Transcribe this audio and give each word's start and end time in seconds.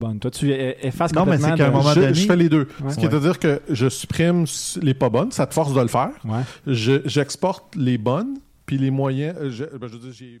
bonnes. 0.00 0.20
Toi, 0.20 0.30
tu 0.30 0.50
e- 0.50 0.74
effaces 0.86 1.12
Non, 1.12 1.24
mais 1.26 1.32
complètement 1.36 1.48
c'est 1.48 1.56
qu'à 1.56 1.66
un 1.66 1.70
de- 1.70 1.76
moment 1.76 1.90
Je, 1.94 2.00
donné- 2.00 2.14
je 2.14 2.26
fais 2.26 2.36
les 2.36 2.48
deux. 2.48 2.68
Ouais. 2.82 2.90
Ce 2.92 2.98
qui 2.98 3.06
à 3.06 3.20
dire 3.20 3.38
que 3.38 3.60
je 3.68 3.88
supprime 3.88 4.44
les 4.80 4.94
pas 4.94 5.08
bonnes, 5.10 5.32
ça 5.32 5.46
te 5.46 5.54
force 5.54 5.74
de 5.74 5.80
le 5.80 5.88
faire. 5.88 6.10
Ouais. 6.24 6.40
Je- 6.66 7.00
J'exporte 7.06 7.74
les 7.74 7.98
bonnes, 7.98 8.38
puis 8.66 8.78
les 8.78 8.90
moyens. 8.90 9.34
euh, 9.40 9.50
Je, 9.50 9.64
ben, 9.64 9.88
je 9.88 9.94
veux 9.94 9.98
dire, 9.98 10.12
j'ai 10.12 10.40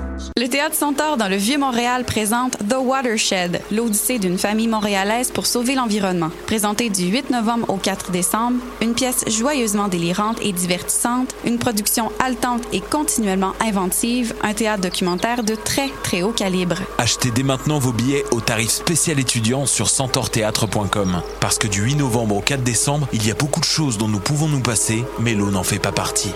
Le 0.61 0.67
Théâtre 0.67 0.79
Centaure 0.79 1.17
dans 1.17 1.27
le 1.27 1.37
Vieux-Montréal 1.37 2.03
présente 2.03 2.55
The 2.69 2.75
Watershed, 2.79 3.63
l'odyssée 3.71 4.19
d'une 4.19 4.37
famille 4.37 4.67
montréalaise 4.67 5.31
pour 5.31 5.47
sauver 5.47 5.73
l'environnement. 5.73 6.29
Présenté 6.45 6.91
du 6.91 7.07
8 7.07 7.31
novembre 7.31 7.67
au 7.67 7.77
4 7.77 8.11
décembre, 8.11 8.59
une 8.79 8.93
pièce 8.93 9.23
joyeusement 9.27 9.87
délirante 9.87 10.37
et 10.39 10.51
divertissante, 10.51 11.33
une 11.45 11.57
production 11.57 12.11
haletante 12.19 12.61
et 12.73 12.79
continuellement 12.79 13.53
inventive, 13.59 14.35
un 14.43 14.53
théâtre 14.53 14.81
documentaire 14.81 15.43
de 15.43 15.55
très 15.55 15.89
très 16.03 16.21
haut 16.21 16.31
calibre. 16.31 16.75
Achetez 16.99 17.31
dès 17.31 17.41
maintenant 17.41 17.79
vos 17.79 17.91
billets 17.91 18.25
au 18.29 18.39
tarif 18.39 18.69
spécial 18.69 19.19
étudiant 19.19 19.65
sur 19.65 19.89
centaurthéâtre.com. 19.89 21.23
Parce 21.39 21.57
que 21.57 21.65
du 21.65 21.81
8 21.81 21.95
novembre 21.95 22.37
au 22.37 22.41
4 22.41 22.61
décembre, 22.61 23.07
il 23.13 23.25
y 23.25 23.31
a 23.31 23.35
beaucoup 23.35 23.61
de 23.61 23.65
choses 23.65 23.97
dont 23.97 24.07
nous 24.07 24.19
pouvons 24.19 24.47
nous 24.47 24.61
passer, 24.61 25.05
mais 25.17 25.33
l'eau 25.33 25.49
n'en 25.49 25.63
fait 25.63 25.79
pas 25.79 25.91
partie. 25.91 26.33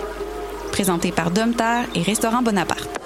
Présenté 0.72 1.12
par 1.12 1.30
Domtar 1.30 1.84
et 1.94 2.02
Restaurant 2.02 2.42
Bonaparte. 2.42 3.05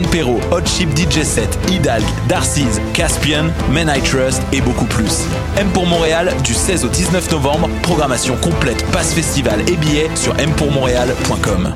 Perrault, 0.07 0.39
Hot 0.51 0.65
Chip 0.65 0.89
DJ 0.95 1.23
Set, 1.23 1.57
Hidalg, 1.69 2.03
Darcy's, 2.27 2.79
Caspian, 2.93 3.51
Men 3.71 3.91
I 3.95 4.01
Trust 4.01 4.41
et 4.53 4.61
beaucoup 4.61 4.85
plus. 4.85 5.25
M 5.57 5.67
pour 5.73 5.85
Montréal 5.85 6.33
du 6.43 6.53
16 6.53 6.85
au 6.85 6.89
19 6.89 7.31
novembre, 7.31 7.69
programmation 7.83 8.35
complète, 8.37 8.83
passe 8.91 9.13
festival 9.13 9.61
et 9.69 9.75
billets 9.75 10.09
sur 10.15 10.33
mpourmontréal.com. 10.35 11.75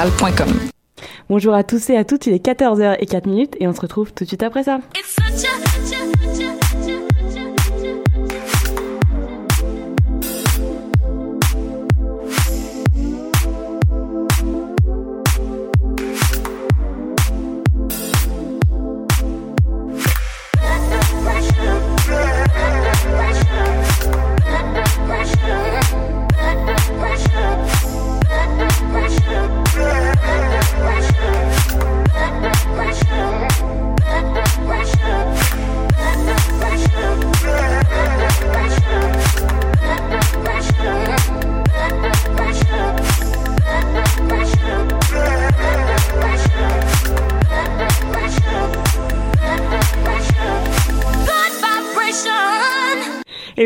Bonjour 1.29 1.53
à 1.53 1.63
tous 1.63 1.91
et 1.91 1.97
à 1.97 2.03
toutes, 2.03 2.25
il 2.25 2.33
est 2.33 2.43
14h04 2.43 3.29
minutes 3.29 3.55
et 3.59 3.67
on 3.67 3.73
se 3.73 3.81
retrouve 3.81 4.11
tout 4.13 4.23
de 4.23 4.27
suite 4.27 4.41
après 4.41 4.63
ça. 4.63 4.79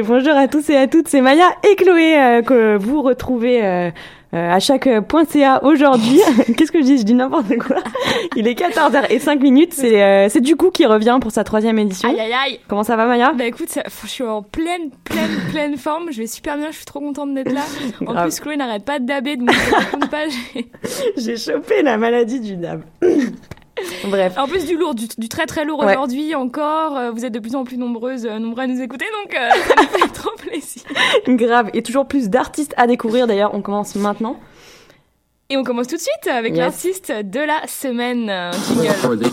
Bonjour 0.01 0.33
à 0.33 0.47
tous 0.47 0.69
et 0.69 0.75
à 0.75 0.87
toutes, 0.87 1.07
c'est 1.07 1.21
Maya 1.21 1.47
et 1.69 1.75
Chloé 1.75 2.17
euh, 2.17 2.41
que 2.41 2.75
vous 2.77 3.01
retrouvez 3.01 3.63
euh, 3.63 3.89
euh, 4.33 4.51
à 4.51 4.59
chaque 4.59 4.89
point 5.07 5.23
.ca 5.25 5.63
aujourd'hui. 5.63 6.19
Qu'est-ce 6.57 6.71
que 6.71 6.79
je 6.79 6.83
dis? 6.85 6.97
Je 6.97 7.03
dis 7.03 7.13
n'importe 7.13 7.55
quoi. 7.57 7.77
Il 8.35 8.47
est 8.47 8.59
14h05 8.59 9.39
minutes, 9.39 9.73
c'est 9.73 10.29
c'est 10.29 10.41
du 10.41 10.55
coup 10.55 10.71
qui 10.71 10.85
revient 10.85 11.17
pour 11.21 11.31
sa 11.31 11.43
troisième 11.43 11.77
édition. 11.79 12.09
Aïe 12.09 12.19
aïe 12.19 12.33
aïe 12.33 12.59
Comment 12.67 12.83
ça 12.83 12.95
va 12.95 13.05
Maya? 13.05 13.33
Bah 13.37 13.45
écoute, 13.45 13.69
ça- 13.69 13.83
je 14.03 14.07
suis 14.09 14.23
en 14.23 14.41
pleine, 14.41 14.89
pleine, 15.03 15.29
pleine 15.51 15.77
forme. 15.77 16.11
Je 16.11 16.17
vais 16.21 16.27
super 16.27 16.57
bien, 16.57 16.67
je 16.71 16.75
suis 16.77 16.85
trop 16.85 16.99
contente 16.99 17.33
d'être 17.33 17.51
là. 17.53 17.61
En 18.05 18.23
plus, 18.23 18.39
Chloé 18.39 18.57
n'arrête 18.57 18.83
pas 18.85 18.99
de 18.99 19.05
daber, 19.05 19.35
je 19.39 19.43
me 19.43 19.75
raconte 19.75 20.09
pas. 20.11 20.23
J'ai 21.17 21.37
chopé 21.37 21.81
la 21.83 21.97
maladie 21.97 22.39
du 22.39 22.55
dab. 22.57 22.81
Bref. 24.07 24.33
En 24.37 24.47
plus 24.47 24.65
du 24.65 24.77
lourd, 24.77 24.95
du, 24.95 25.05
du 25.17 25.29
très 25.29 25.45
très 25.45 25.65
lourd 25.65 25.79
Ouais. 25.83 25.95
aujourd'hui 25.95 26.33
encore. 26.35 26.97
Euh, 26.97 27.11
Vous 27.11 27.25
êtes 27.25 27.33
de 27.33 27.39
plus 27.39 27.55
en 27.55 27.63
plus 27.63 27.77
nombreuses, 27.77 28.25
euh, 28.25 28.39
nombreux 28.39 28.63
à 28.63 28.67
nous 28.67 28.81
écouter, 28.81 29.05
donc 29.23 29.35
euh, 29.35 29.49
ça 29.67 29.75
nous 29.81 29.99
fait 29.99 30.13
trop 30.13 30.31
plaisir. 30.37 30.83
Grave. 31.27 31.69
Et 31.73 31.81
toujours 31.83 32.07
plus 32.07 32.29
d'artistes 32.29 32.73
à 32.77 32.87
découvrir 32.87 33.27
d'ailleurs, 33.27 33.53
on 33.53 33.61
commence 33.61 33.95
maintenant. 33.95 34.39
Et 35.49 35.57
on 35.57 35.63
commence 35.63 35.87
tout 35.87 35.95
de 35.95 36.01
suite 36.01 36.27
avec 36.27 36.53
Yes. 36.55 36.59
l'artiste 36.59 37.11
de 37.11 37.39
la 37.39 37.67
semaine. 37.67 38.31
Jingle. 38.73 39.29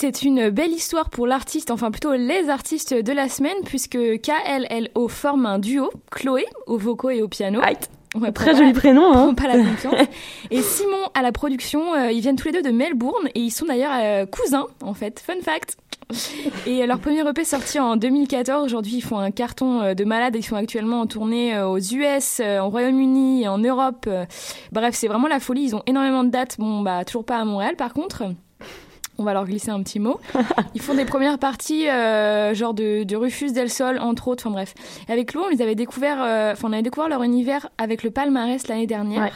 C'est 0.00 0.22
une 0.22 0.48
belle 0.50 0.70
histoire 0.72 1.10
pour 1.10 1.26
l'artiste, 1.26 1.70
enfin 1.70 1.90
plutôt 1.90 2.14
les 2.14 2.48
artistes 2.48 2.94
de 2.94 3.12
la 3.12 3.28
semaine, 3.28 3.56
puisque 3.66 3.98
KLLO 4.22 5.08
forme 5.08 5.44
un 5.46 5.58
duo, 5.58 5.90
Chloé 6.10 6.46
aux 6.66 6.78
vocaux 6.78 7.10
et 7.10 7.20
au 7.22 7.28
piano. 7.28 7.60
Ouais, 7.60 8.32
Très 8.32 8.56
joli 8.56 8.72
la- 8.72 8.78
prénom, 8.78 9.12
hein. 9.12 9.34
pas 9.34 9.46
la 9.46 9.58
confiance. 9.64 9.94
et 10.50 10.62
Simon 10.62 10.96
à 11.14 11.22
la 11.22 11.30
production, 11.32 11.94
euh, 11.94 12.10
ils 12.10 12.20
viennent 12.20 12.34
tous 12.36 12.48
les 12.48 12.52
deux 12.54 12.62
de 12.62 12.70
Melbourne 12.70 13.28
et 13.34 13.40
ils 13.40 13.50
sont 13.52 13.66
d'ailleurs 13.66 13.92
euh, 13.94 14.26
cousins 14.26 14.66
en 14.82 14.94
fait. 14.94 15.20
Fun 15.20 15.40
fact. 15.42 15.76
Et 16.66 16.84
leur 16.86 16.98
premier 16.98 17.20
EP 17.20 17.44
sorti 17.44 17.78
en 17.78 17.94
2014. 17.96 18.64
Aujourd'hui, 18.64 18.94
ils 18.96 19.00
font 19.02 19.18
un 19.18 19.30
carton 19.30 19.80
euh, 19.80 19.94
de 19.94 20.04
malade. 20.04 20.34
Ils 20.36 20.42
sont 20.42 20.56
actuellement 20.56 21.02
en 21.02 21.06
tournée 21.06 21.60
aux 21.62 21.78
US, 21.78 22.40
au 22.40 22.68
Royaume-Uni, 22.68 23.46
en 23.46 23.58
Europe. 23.58 24.08
Bref, 24.72 24.94
c'est 24.96 25.06
vraiment 25.06 25.28
la 25.28 25.38
folie. 25.38 25.62
Ils 25.66 25.76
ont 25.76 25.82
énormément 25.86 26.24
de 26.24 26.30
dates. 26.30 26.56
Bon, 26.58 26.80
bah 26.80 27.04
toujours 27.04 27.24
pas 27.24 27.36
à 27.36 27.44
Montréal 27.44 27.76
par 27.76 27.92
contre. 27.92 28.24
On 29.20 29.24
va 29.24 29.34
leur 29.34 29.44
glisser 29.44 29.70
un 29.70 29.82
petit 29.82 29.98
mot. 30.00 30.18
Ils 30.74 30.80
font 30.80 30.94
des 30.94 31.04
premières 31.04 31.38
parties, 31.38 31.86
euh, 31.90 32.54
genre 32.54 32.72
de, 32.72 33.04
de 33.04 33.16
Rufus 33.16 33.52
Del 33.52 33.68
Sol, 33.68 33.98
entre 34.00 34.28
autres. 34.28 34.46
Enfin 34.46 34.54
bref. 34.54 34.74
Et 35.08 35.12
avec 35.12 35.34
Lou, 35.34 35.42
on 35.44 35.48
les 35.50 35.60
avait 35.60 35.74
découvert, 35.74 36.22
euh, 36.22 36.52
enfin 36.52 36.68
on 36.70 36.72
avait 36.72 36.80
découvert 36.80 37.10
leur 37.10 37.22
univers 37.22 37.68
avec 37.76 38.02
le 38.02 38.10
palmarès 38.10 38.66
l'année 38.66 38.86
dernière. 38.86 39.30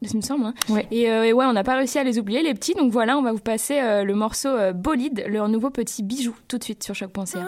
Il 0.00 0.16
me 0.16 0.22
semble. 0.22 0.46
hein. 0.46 0.54
Et, 0.90 1.10
euh, 1.10 1.24
et 1.24 1.32
ouais, 1.34 1.44
on 1.44 1.52
n'a 1.52 1.64
pas 1.64 1.74
réussi 1.76 1.98
à 1.98 2.04
les 2.04 2.18
oublier, 2.18 2.42
les 2.42 2.54
petits. 2.54 2.74
Donc 2.74 2.92
voilà, 2.92 3.18
on 3.18 3.22
va 3.22 3.32
vous 3.32 3.38
passer 3.40 3.78
euh, 3.78 4.04
le 4.04 4.14
morceau 4.14 4.48
euh, 4.48 4.72
Bolide, 4.72 5.24
leur 5.28 5.48
nouveau 5.48 5.68
petit 5.68 6.02
bijou, 6.02 6.34
tout 6.48 6.56
de 6.58 6.64
suite 6.64 6.82
sur 6.82 6.94
choc.ca. 6.94 7.38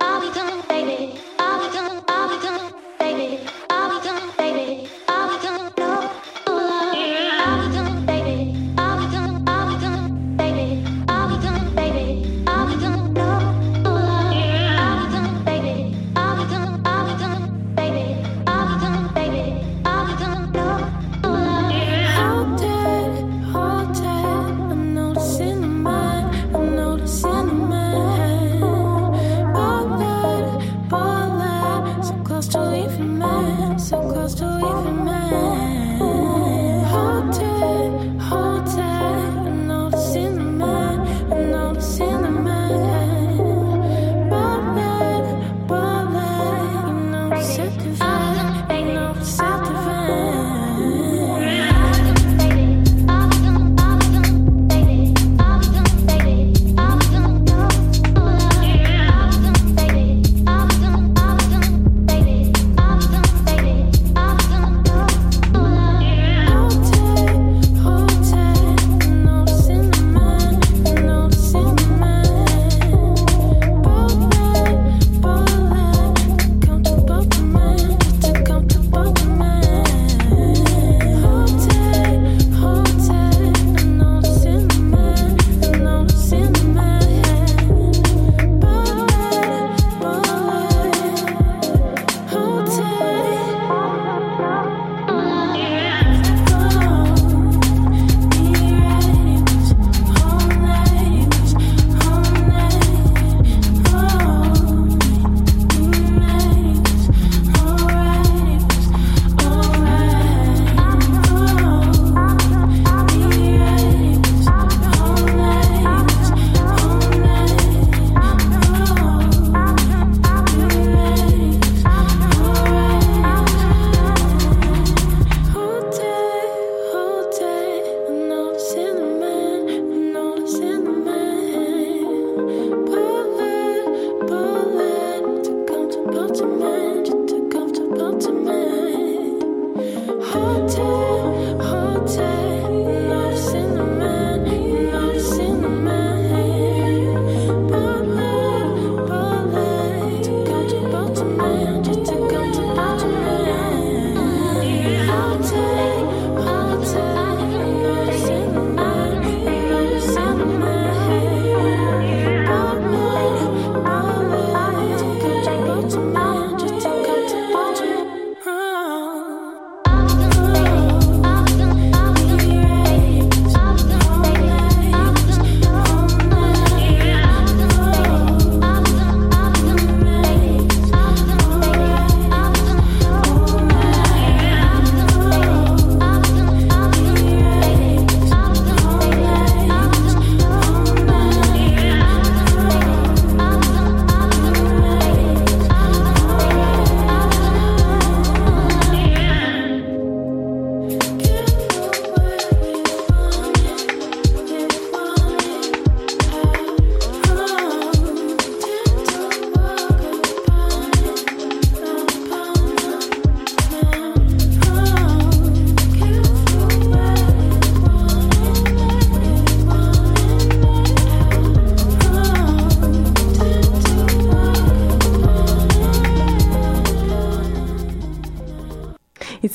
I'm 0.00 0.22
noticing 0.34 1.18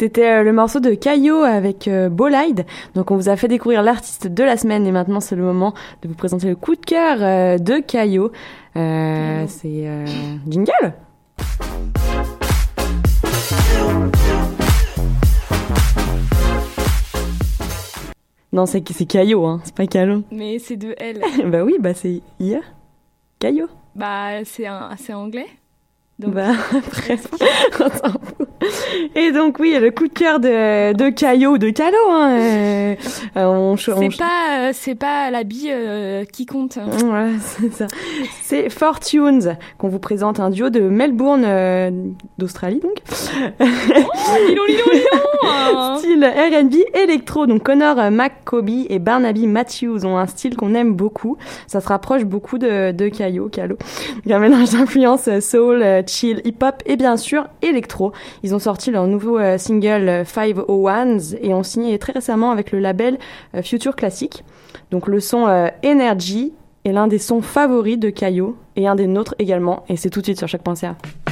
c'était 0.03 0.39
euh, 0.39 0.43
le 0.43 0.51
morceau 0.51 0.81
de 0.81 0.95
Caillot 0.95 1.43
avec 1.43 1.87
euh, 1.87 2.09
Bolide. 2.09 2.65
Donc 2.93 3.09
on 3.09 3.15
vous 3.15 3.29
a 3.29 3.37
fait 3.37 3.47
découvrir 3.47 3.81
l'artiste 3.83 4.27
de 4.27 4.43
la 4.43 4.57
semaine 4.57 4.85
et 4.85 4.91
maintenant 4.91 5.21
c'est 5.21 5.37
le 5.37 5.43
moment 5.43 5.73
de 6.01 6.09
vous 6.09 6.13
présenter 6.13 6.49
le 6.49 6.57
coup 6.57 6.75
de 6.75 6.81
cœur 6.81 7.19
euh, 7.21 7.57
de 7.57 7.79
Caillot. 7.79 8.33
Euh, 8.75 9.45
c'est 9.47 9.87
Jingle 10.45 10.93
Non, 18.51 18.65
c'est 18.65 18.81
Caillot, 18.81 19.45
hein, 19.45 19.61
c'est 19.63 19.73
pas 19.73 19.87
Callot. 19.87 20.23
Mais 20.31 20.59
c'est 20.59 20.75
de 20.75 20.95
elle. 20.97 21.21
bah 21.45 21.63
oui, 21.63 21.77
bah 21.79 21.93
c'est 21.93 22.21
hier. 22.41 22.61
Caillot. 23.39 23.69
bah, 23.95 24.43
c'est 24.43 24.67
un, 24.67 24.97
anglais. 26.19 26.19
Bah. 26.19 26.53
Et 29.15 29.31
donc, 29.31 29.59
oui, 29.59 29.77
le 29.79 29.91
coup 29.91 30.07
de 30.07 30.13
cœur 30.13 30.39
de, 30.39 30.93
de 30.93 31.09
Caillot, 31.09 31.57
de 31.57 31.69
Calo, 31.69 31.97
hein. 32.09 32.31
euh, 32.31 32.95
euh, 33.37 33.45
on, 33.45 33.77
C'est 33.77 34.17
pas, 34.17 34.59
euh, 34.59 34.71
c'est 34.73 34.95
pas 34.95 35.29
euh, 35.31 36.25
qui 36.25 36.45
compte. 36.45 36.77
Voilà, 37.05 37.29
c'est 37.41 37.73
ça. 37.73 37.87
C'est 38.41 38.69
Fortunes 38.69 39.57
qu'on 39.77 39.89
vous 39.89 39.99
présente 39.99 40.39
un 40.39 40.49
duo 40.49 40.69
de 40.69 40.81
Melbourne 40.81 42.15
d'Australie 42.37 42.79
donc. 42.79 42.95
lilo, 43.59 44.65
lilo, 44.65 44.83
lilo 44.91 45.97
Style 45.97 46.25
R&B 46.25 46.75
électro. 46.95 47.45
Donc 47.45 47.63
Connor 47.63 48.11
McCoby 48.11 48.87
et 48.89 48.99
Barnaby 48.99 49.47
Matthews 49.47 50.05
ont 50.05 50.17
un 50.17 50.27
style 50.27 50.55
qu'on 50.55 50.73
aime 50.75 50.93
beaucoup. 50.93 51.37
Ça 51.67 51.81
se 51.81 51.87
rapproche 51.87 52.23
beaucoup 52.23 52.57
de 52.57 52.91
de 52.91 53.09
Caillot, 53.09 53.49
Calo. 53.49 53.77
Il 54.25 54.31
y 54.31 54.33
a 54.33 54.37
un 54.37 54.39
mélange 54.39 54.71
d'influences 54.71 55.29
soul, 55.39 56.02
chill, 56.07 56.41
hip-hop 56.45 56.81
et 56.85 56.95
bien 56.95 57.17
sûr 57.17 57.47
électro. 57.61 58.11
Ils 58.43 58.53
ont 58.55 58.59
sorti 58.59 58.91
leur 58.91 59.07
nouveau 59.07 59.37
euh, 59.37 59.57
single 59.57 60.09
euh, 60.09 60.23
501s 60.23 61.37
et 61.41 61.53
ont 61.53 61.63
signé 61.63 61.97
très 61.99 62.13
récemment 62.13 62.51
avec 62.51 62.71
le 62.71 62.79
label 62.79 63.17
euh, 63.55 63.61
Future 63.61 63.95
Classic. 63.95 64.43
Donc 64.91 65.07
le 65.07 65.19
son 65.19 65.47
euh, 65.47 65.67
Energy 65.85 66.53
est 66.85 66.91
l'un 66.91 67.07
des 67.07 67.19
sons 67.19 67.41
favoris 67.41 67.97
de 67.97 68.09
Caillot 68.09 68.57
et 68.75 68.87
un 68.87 68.95
des 68.95 69.07
nôtres 69.07 69.35
également. 69.39 69.83
Et 69.89 69.97
c'est 69.97 70.09
tout 70.09 70.19
de 70.19 70.25
suite 70.25 70.37
sur 70.37 70.47
chaque.ca. 70.47 70.95
Gotta 70.95 71.22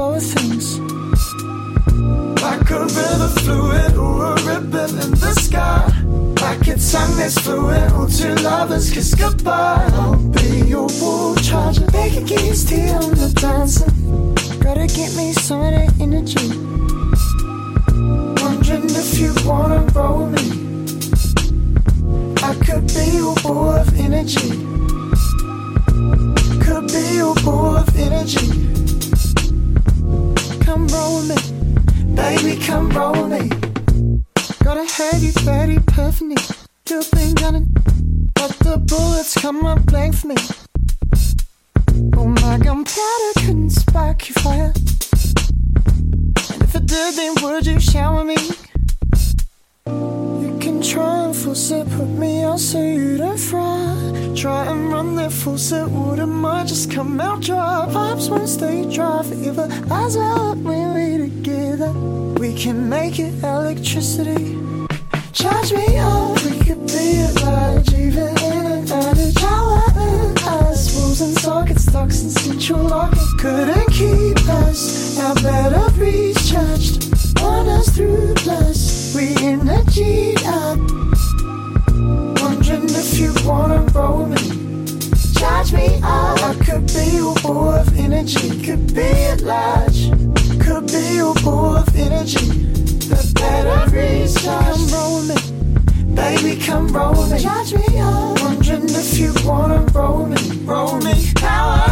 the 0.00 0.10
flow 0.10 0.18
things. 0.20 0.78
Like 2.42 2.70
a 2.70 2.80
river 2.80 3.28
fluid 3.40 3.96
or 3.96 4.32
a 4.32 4.42
ribbon 4.44 4.90
in 4.98 5.10
the 5.12 5.34
sky. 5.38 5.86
Like 6.40 6.66
a 6.68 6.76
tongue 6.78 7.16
that's 7.16 7.38
fluid 7.38 7.92
or 7.92 8.08
two 8.08 8.34
lovers 8.42 8.90
kiss 8.90 9.14
goodbye. 9.14 9.88
I'll 9.92 10.16
be 10.16 10.68
your 10.68 10.88
wall 11.00 11.34
charger. 11.36 11.86
Making 11.92 12.26
keys 12.26 12.64
tea 12.64 12.88
on 12.90 13.10
the 13.10 13.32
dancing. 13.40 14.34
Gotta 14.60 14.86
get 14.86 15.14
me 15.16 15.32
some 15.32 15.60
of 15.60 15.72
that 15.72 15.92
energy. 16.00 16.48
Wondering 18.42 18.90
if 18.90 19.18
you 19.18 19.34
wanna 19.46 19.80
roll 19.94 20.26
me. 20.26 20.46
I 22.42 22.54
could 22.64 22.86
be 22.88 23.16
your 23.18 23.34
ball 23.42 23.72
of 23.72 23.88
energy. 23.98 24.50
Could 26.64 26.86
be 26.88 27.16
your 27.16 27.34
ball 27.44 27.76
of 27.76 27.96
energy. 27.98 28.69
Come 30.70 30.86
roll 30.86 31.22
me, 31.22 31.34
baby, 32.14 32.56
come 32.64 32.90
roll 32.90 33.26
me. 33.26 33.48
Gotta 34.62 34.84
have 34.84 35.20
you 35.20 35.32
very 35.40 35.80
perfectly. 35.80 36.36
You've 36.88 37.10
been 37.10 37.34
gunning, 37.34 37.74
but 38.36 38.52
the 38.60 38.78
bullets 38.78 39.34
come 39.34 39.66
up 39.66 39.84
blank 39.86 40.24
me. 40.24 40.36
Oh 42.16 42.24
my 42.24 42.58
gunpowder 42.58 43.32
couldn't 43.38 43.70
spark 43.70 44.28
your 44.28 44.36
fire. 44.36 44.72
And 46.52 46.62
if 46.62 46.76
it 46.76 46.86
did, 46.86 47.14
then 47.16 47.34
would 47.42 47.66
you 47.66 47.80
shower 47.80 48.24
me? 48.24 48.36
Try 50.82 51.24
and 51.26 51.36
force 51.36 51.70
it, 51.70 51.86
put 51.90 52.08
me 52.08 52.42
out 52.42 52.58
so 52.58 52.82
you 52.82 53.18
don't 53.18 53.38
fry. 53.38 54.32
Try 54.34 54.66
and 54.66 54.90
run 54.90 55.14
that 55.16 55.30
force 55.30 55.72
it, 55.72 55.86
water 55.88 56.26
might 56.26 56.68
just 56.68 56.90
come 56.90 57.20
out 57.20 57.42
dry. 57.42 57.86
Pipes 57.92 58.28
won't 58.30 58.48
stay 58.48 58.90
dry 58.90 59.22
forever. 59.22 59.68
Eyes 59.90 60.16
out 60.16 60.56
when 60.56 60.94
we're 60.94 61.18
together. 61.28 61.92
We 62.40 62.54
can 62.54 62.88
make 62.88 63.18
it 63.18 63.34
electricity. 63.44 64.58
Charge 65.32 65.72
me 65.72 65.98
up, 65.98 66.42
we 66.44 66.58
could 66.64 66.86
be 66.86 67.26
large, 67.44 67.92
even 67.92 68.36
in 68.38 68.90
out 68.90 69.18
of 69.18 69.32
shower. 69.38 69.82
And 69.96 70.38
ice 70.38 70.96
walls 70.96 71.20
and 71.20 71.36
sockets, 71.38 71.84
stocks 71.84 72.22
and 72.22 72.32
central 72.32 72.82
locking 72.82 73.38
couldn't 73.38 73.90
keep 73.92 74.38
us. 74.48 75.20
Our 75.20 75.34
batteries 75.36 76.50
charged, 76.50 77.40
want 77.40 77.68
us 77.68 77.90
through 77.90 78.34
plus. 78.36 78.99
We 79.14 79.34
up. 80.46 80.78
Wondering 82.40 82.84
if 82.84 83.18
you 83.18 83.34
wanna 83.44 83.80
roll 83.92 84.26
me. 84.26 84.36
Charge 85.34 85.72
me 85.72 85.96
up. 86.02 86.38
I 86.38 86.54
could 86.64 86.86
be 86.86 87.18
ball 87.42 87.70
of 87.70 87.98
energy, 87.98 88.62
could 88.64 88.94
be 88.94 89.00
at 89.00 89.40
large, 89.40 90.10
could 90.60 90.86
be 90.86 91.18
ball 91.42 91.78
of 91.78 91.96
energy. 91.96 92.46
The 93.10 93.32
batteries 93.34 94.34
charged. 94.44 94.68
Come 94.68 94.88
roll 94.92 95.22
me. 95.22 96.14
Baby, 96.14 96.60
come 96.60 96.86
roll 96.88 97.26
me. 97.26 97.40
Charge 97.40 97.74
me 97.74 97.98
up. 97.98 98.40
Wondering 98.40 98.84
if 98.90 99.18
you 99.18 99.34
wanna 99.44 99.80
roll 99.92 100.26
me. 100.26 100.40
Roll 100.64 100.98
me. 101.00 101.32
Power. 101.34 101.82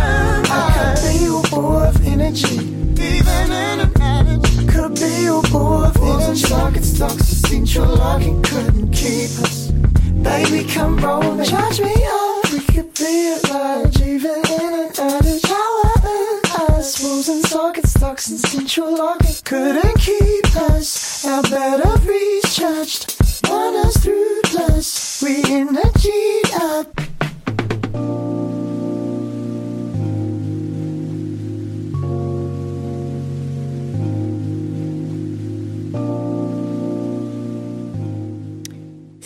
I 0.50 0.94
could 0.94 1.18
be 1.18 1.50
ball 1.50 1.82
of 1.82 2.06
energy. 2.06 2.58
Even 2.94 3.50
in 3.50 3.80
an 3.80 3.92
adage. 4.00 4.47
Could 4.78 4.94
be 4.94 5.24
your 5.24 5.42
energy. 5.44 6.36
Sockets, 6.36 6.90
stocks, 6.90 7.26
central 7.26 7.96
locking 7.96 8.40
couldn't 8.44 8.92
keep 8.92 9.28
us. 9.42 9.72
Baby, 10.22 10.68
come 10.68 10.96
roll 10.98 11.34
me. 11.34 11.44
Charge 11.44 11.80
me 11.80 11.92
up. 11.92 12.52
We 12.52 12.60
could 12.60 12.94
be 12.94 13.34
at 13.34 13.50
large. 13.50 14.00
Even 14.00 14.40
in 14.46 14.72
an 14.74 14.90
adage. 14.96 15.42
Power 15.42 15.90
and 16.04 16.76
ice 16.76 17.28
and 17.28 17.44
sockets, 17.44 17.90
stocks, 17.90 18.28
and 18.30 18.38
central 18.38 18.96
locking 18.96 19.34
couldn't 19.44 19.98
keep 19.98 20.46
us. 20.70 21.24
Our 21.24 21.42
batteries 21.42 22.54
charged. 22.54 23.16
Want 23.48 23.84
us 23.84 23.96
through 23.96 24.42
plus. 24.44 25.20
We 25.24 25.42
energy 25.52 26.42
up. 26.54 28.27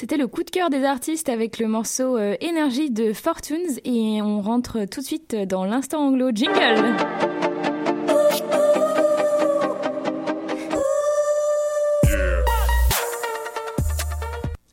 C'était 0.02 0.16
le 0.16 0.26
coup 0.26 0.42
de 0.42 0.50
cœur 0.50 0.68
des 0.68 0.82
artistes 0.82 1.28
avec 1.28 1.60
le 1.60 1.68
morceau 1.68 2.16
euh, 2.18 2.34
Énergie 2.40 2.90
de 2.90 3.12
Fortunes 3.12 3.78
et 3.84 4.20
on 4.20 4.40
rentre 4.40 4.84
tout 4.86 4.98
de 5.00 5.06
suite 5.06 5.36
dans 5.36 5.64
l'instant 5.64 6.00
anglo 6.08 6.30
jingle. 6.34 6.96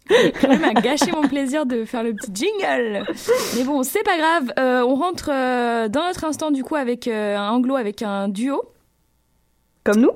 Elle 0.44 0.60
m'a 0.60 0.74
gâché 0.74 1.12
mon 1.12 1.28
plaisir 1.28 1.66
de 1.66 1.86
faire 1.86 2.04
le 2.04 2.14
petit 2.14 2.32
jingle. 2.34 3.06
Mais 3.56 3.64
bon, 3.64 3.84
c'est 3.84 4.04
pas 4.04 4.18
grave. 4.18 4.52
Euh, 4.58 4.82
on 4.82 4.96
rentre 4.96 5.30
euh, 5.32 5.88
dans 5.88 6.04
notre 6.08 6.24
instant 6.24 6.50
du 6.52 6.64
coup 6.64 6.76
avec 6.76 7.08
euh, 7.08 7.38
un 7.38 7.50
anglo 7.52 7.76
avec 7.76 8.02
un 8.02 8.28
duo. 8.28 8.64
Comme 9.84 10.02
nous? 10.02 10.12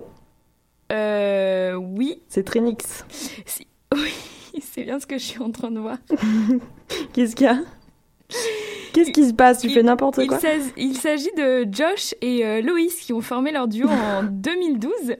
Euh, 0.91 1.73
oui. 1.75 2.21
C'est 2.27 2.43
Trinix. 2.43 3.05
Si- 3.45 3.67
Oui, 3.93 4.11
c'est 4.71 4.83
bien 4.83 4.99
ce 4.99 5.05
que 5.05 5.17
je 5.17 5.23
suis 5.23 5.41
en 5.41 5.51
train 5.51 5.71
de 5.71 5.79
voir. 5.79 5.97
Qu'est-ce 7.13 7.35
qu'il 7.35 7.45
y 7.45 7.49
a? 7.49 7.59
Qu'est-ce 8.93 9.11
qui 9.11 9.27
se 9.27 9.33
passe? 9.33 9.59
Tu 9.59 9.69
fais 9.69 9.81
n'importe 9.81 10.25
quoi? 10.27 10.39
Il 10.77 10.95
s'agit 10.95 11.31
de 11.35 11.67
Josh 11.71 12.13
et 12.21 12.45
euh, 12.45 12.61
Loïs 12.61 12.95
qui 12.95 13.11
ont 13.11 13.21
formé 13.21 13.51
leur 13.51 13.67
duo 13.67 13.87
en 13.89 14.23
2012. 14.29 15.15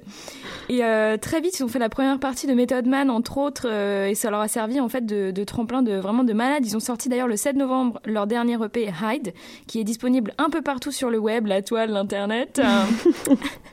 Et 0.70 0.84
euh, 0.84 1.18
très 1.18 1.42
vite, 1.42 1.60
ils 1.60 1.64
ont 1.64 1.68
fait 1.68 1.80
la 1.80 1.90
première 1.90 2.20
partie 2.20 2.46
de 2.46 2.54
Method 2.54 2.86
Man, 2.86 3.10
entre 3.10 3.40
autres, 3.40 3.68
euh, 3.68 4.08
et 4.08 4.16
ça 4.16 4.30
leur 4.30 4.42
a 4.42 4.48
servi 4.48 4.80
en 4.80 4.90
fait 4.90 5.06
de, 5.06 5.32
de 5.32 5.44
tremplin 5.44 5.82
de 5.82 5.94
vraiment 5.96 6.24
de 6.24 6.34
malade. 6.34 6.64
Ils 6.66 6.78
ont 6.78 6.80
sorti 6.80 7.10
d'ailleurs 7.10 7.28
le 7.28 7.36
7 7.36 7.56
novembre 7.56 8.00
leur 8.06 8.28
dernier 8.28 8.58
EP 8.64 8.90
Hide, 9.02 9.34
qui 9.68 9.80
est 9.80 9.84
disponible 9.84 10.34
un 10.38 10.50
peu 10.50 10.62
partout 10.62 10.92
sur 10.92 11.10
le 11.10 11.18
web, 11.18 11.48
la 11.48 11.64
toile, 11.64 11.90
l'internet. 11.92 12.62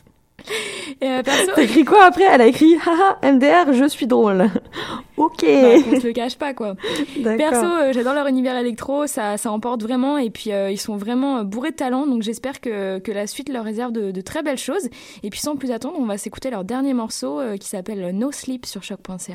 Et 1.01 1.07
euh, 1.07 1.23
perso, 1.23 1.53
T'as 1.55 1.63
écrit 1.63 1.85
quoi 1.85 2.05
après? 2.05 2.25
Elle 2.25 2.41
a 2.41 2.47
écrit 2.47 2.75
haha 2.77 3.19
MDR, 3.33 3.73
je 3.73 3.89
suis 3.89 4.07
drôle. 4.07 4.47
ok. 5.17 5.43
bah, 5.43 5.93
on 5.93 6.01
se 6.01 6.07
le 6.07 6.13
cache 6.13 6.37
pas 6.37 6.55
quoi. 6.55 6.75
D'accord. 7.19 7.37
Perso, 7.37 7.67
euh, 7.67 7.93
j'adore 7.93 8.15
leur 8.15 8.27
univers 8.27 8.57
électro, 8.57 9.07
ça, 9.07 9.37
ça 9.37 9.51
emporte 9.51 9.83
vraiment 9.83 10.19
et 10.19 10.31
puis 10.31 10.53
euh, 10.53 10.71
ils 10.71 10.81
sont 10.81 10.97
vraiment 10.97 11.39
euh, 11.39 11.45
bourrés 11.45 11.71
de 11.71 11.77
talent 11.77 12.07
donc 12.07 12.23
j'espère 12.23 12.61
que, 12.61 12.99
que 12.99 13.13
la 13.13 13.27
suite 13.27 13.49
leur 13.49 13.65
réserve 13.65 13.93
de, 13.93 14.11
de 14.11 14.21
très 14.21 14.43
belles 14.43 14.59
choses. 14.59 14.89
Et 15.23 15.31
puis 15.31 15.41
sans 15.41 15.57
plus 15.57 15.71
attendre, 15.71 15.97
on 15.99 16.07
va 16.07 16.19
s'écouter 16.19 16.51
leur 16.51 16.65
dernier 16.65 16.95
morceau 16.95 17.41
qui 17.59 17.69
s'appelle 17.69 18.11
No 18.15 18.33
Sleep 18.33 18.67
sur 18.67 18.83
choc.ca. 18.83 19.35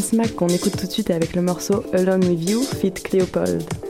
Smack 0.00 0.34
qu'on 0.34 0.48
écoute 0.48 0.76
tout 0.76 0.86
de 0.86 0.92
suite 0.92 1.10
avec 1.10 1.34
le 1.34 1.42
morceau 1.42 1.84
Alone 1.92 2.24
With 2.24 2.48
You, 2.48 2.62
fit 2.62 2.92
Cléopold. 2.92 3.89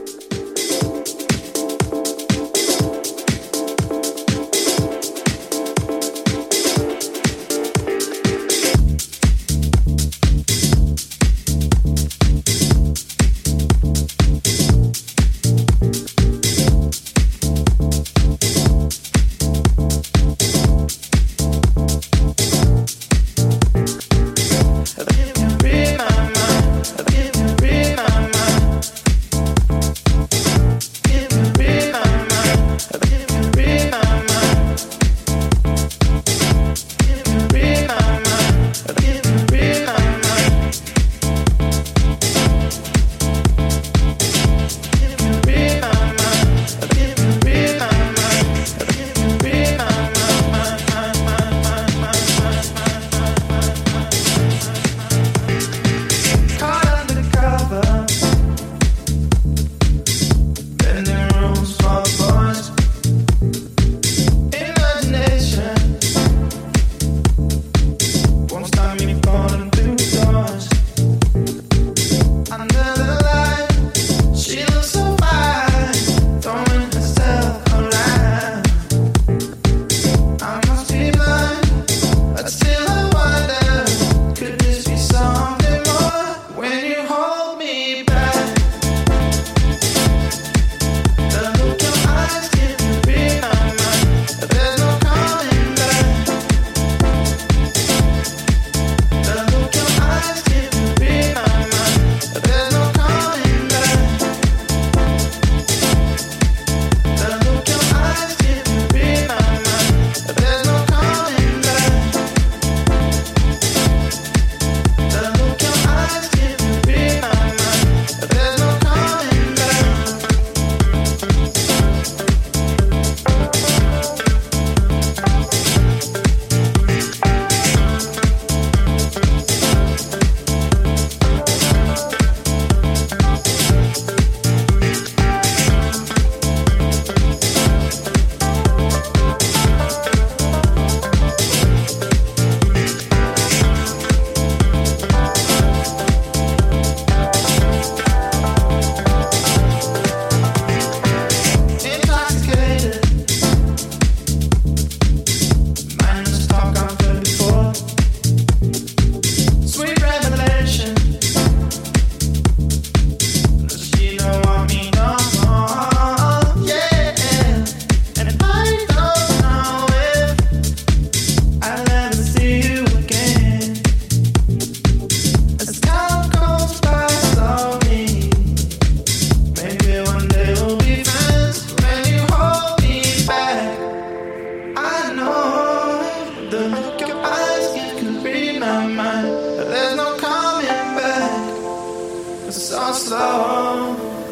so 192.51 192.91
slow. 192.93 194.30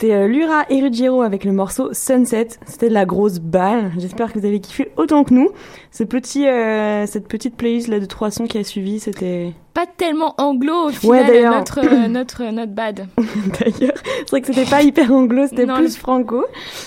C'était 0.00 0.14
euh, 0.14 0.28
Lura 0.28 0.64
et 0.70 0.80
Ruggiero 0.80 1.20
avec 1.20 1.44
le 1.44 1.52
morceau 1.52 1.92
Sunset. 1.92 2.48
C'était 2.64 2.88
de 2.88 2.94
la 2.94 3.04
grosse 3.04 3.38
balle. 3.38 3.92
J'espère 3.98 4.32
que 4.32 4.38
vous 4.38 4.46
avez 4.46 4.58
kiffé 4.58 4.90
autant 4.96 5.24
que 5.24 5.34
nous. 5.34 5.50
Ce 5.90 6.04
petit, 6.04 6.48
euh, 6.48 7.04
cette 7.04 7.28
petite 7.28 7.54
playlist 7.54 7.86
là 7.88 8.00
de 8.00 8.06
trois 8.06 8.30
sons 8.30 8.46
qui 8.46 8.56
a 8.56 8.64
suivi, 8.64 8.98
c'était. 8.98 9.52
Pas 9.74 9.84
tellement 9.84 10.34
anglo 10.38 10.86
au 10.86 10.88
final, 10.88 11.42
notre, 11.50 11.80
euh, 11.80 12.08
notre, 12.08 12.44
notre 12.44 12.72
bad. 12.72 13.08
D'ailleurs, 13.18 13.92
c'est 14.20 14.30
vrai 14.30 14.40
que 14.40 14.46
c'était 14.46 14.64
pas 14.64 14.80
hyper 14.82 15.12
anglo, 15.12 15.46
c'était 15.46 15.66
plus 15.66 15.82
le- 15.82 15.90
franco. 15.90 16.46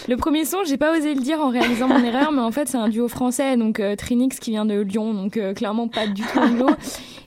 Le 0.10 0.18
premier 0.18 0.44
son, 0.44 0.64
j'ai 0.66 0.78
pas 0.78 0.98
osé 0.98 1.14
le 1.14 1.22
dire 1.22 1.40
en 1.40 1.50
réalisant 1.50 1.88
mon 1.88 2.04
erreur, 2.04 2.32
mais 2.32 2.42
en 2.42 2.52
fait, 2.52 2.68
c'est 2.68 2.78
un 2.78 2.90
duo 2.90 3.08
français, 3.08 3.58
donc 3.58 3.80
euh, 3.80 3.96
Trinix 3.96 4.40
qui 4.40 4.50
vient 4.50 4.66
de 4.66 4.82
Lyon, 4.82 5.14
donc 5.14 5.40
clairement 5.56 5.88
pas 5.88 6.08
du 6.08 6.24
tout 6.24 6.40
anglo. 6.40 6.66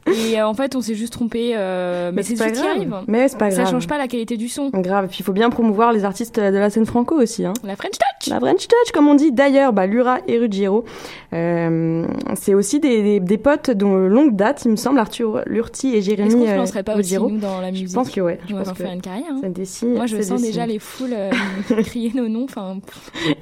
Et 0.06 0.40
euh, 0.40 0.46
en 0.46 0.54
fait, 0.54 0.76
on 0.76 0.80
s'est 0.80 0.94
juste 0.94 1.12
trompé, 1.12 1.52
euh, 1.56 2.10
mais, 2.10 2.16
Mais 2.16 2.22
c'est 2.22 2.36
ce 2.36 2.60
qui 2.60 2.66
arrive. 2.66 2.94
Mais 3.08 3.28
c'est 3.28 3.38
pas 3.38 3.50
Ça 3.50 3.62
grave. 3.62 3.72
change 3.72 3.88
pas 3.88 3.98
la 3.98 4.06
qualité 4.08 4.36
du 4.36 4.48
son. 4.48 4.70
Grave. 4.72 5.08
Puis 5.08 5.18
il 5.20 5.24
faut 5.24 5.32
bien 5.32 5.50
promouvoir 5.50 5.92
les 5.92 6.04
artistes 6.04 6.38
de 6.38 6.56
la 6.56 6.70
scène 6.70 6.86
franco 6.86 7.16
aussi. 7.20 7.44
Hein. 7.44 7.52
La 7.64 7.76
French 7.76 7.92
Touch. 7.92 8.28
La 8.30 8.38
French 8.40 8.66
Touch, 8.68 8.92
comme 8.92 9.08
on 9.08 9.14
dit. 9.14 9.32
D'ailleurs, 9.32 9.72
bah, 9.72 9.86
Lura 9.86 10.18
et 10.28 10.38
Ruggiero, 10.38 10.84
euh, 11.32 12.06
c'est 12.34 12.54
aussi 12.54 12.80
des, 12.80 13.02
des, 13.02 13.20
des 13.20 13.38
potes 13.38 13.70
dont 13.70 13.96
longue 13.96 14.36
date, 14.36 14.62
il 14.64 14.70
me 14.70 14.76
semble, 14.76 14.98
Arthur 14.98 15.42
Lurti 15.46 15.94
et 15.94 16.02
Jérémy 16.02 16.28
Est-ce 16.28 16.36
qu'on 16.36 16.46
se 16.46 16.54
lancerait 16.56 16.82
pas 16.82 16.96
aussi, 16.96 17.16
nous, 17.18 17.38
dans 17.38 17.60
la 17.60 17.68
Je 17.68 17.72
musique 17.82 17.94
pense 17.94 18.10
que 18.10 18.20
ouais. 18.20 18.38
Je 18.48 18.54
On 18.54 18.62
va 18.62 18.74
faire 18.74 18.92
une 18.92 19.00
carrière. 19.00 19.24
hein. 19.30 19.40
Moi, 19.82 20.06
je 20.06 20.20
sens 20.22 20.40
déjà 20.40 20.66
les 20.66 20.78
foules 20.78 21.14
euh, 21.14 21.30
crier 21.84 22.12
nos 22.14 22.28
noms. 22.28 22.44
Enfin, 22.44 22.78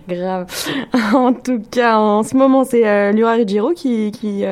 Grave. 0.09 0.47
en 1.15 1.33
tout 1.33 1.61
cas, 1.71 1.99
en 1.99 2.23
ce 2.23 2.37
moment, 2.37 2.65
c'est 2.65 3.13
Lura 3.13 3.35
Ruggiero 3.35 3.73
qui 3.73 4.11
qui 4.13 4.45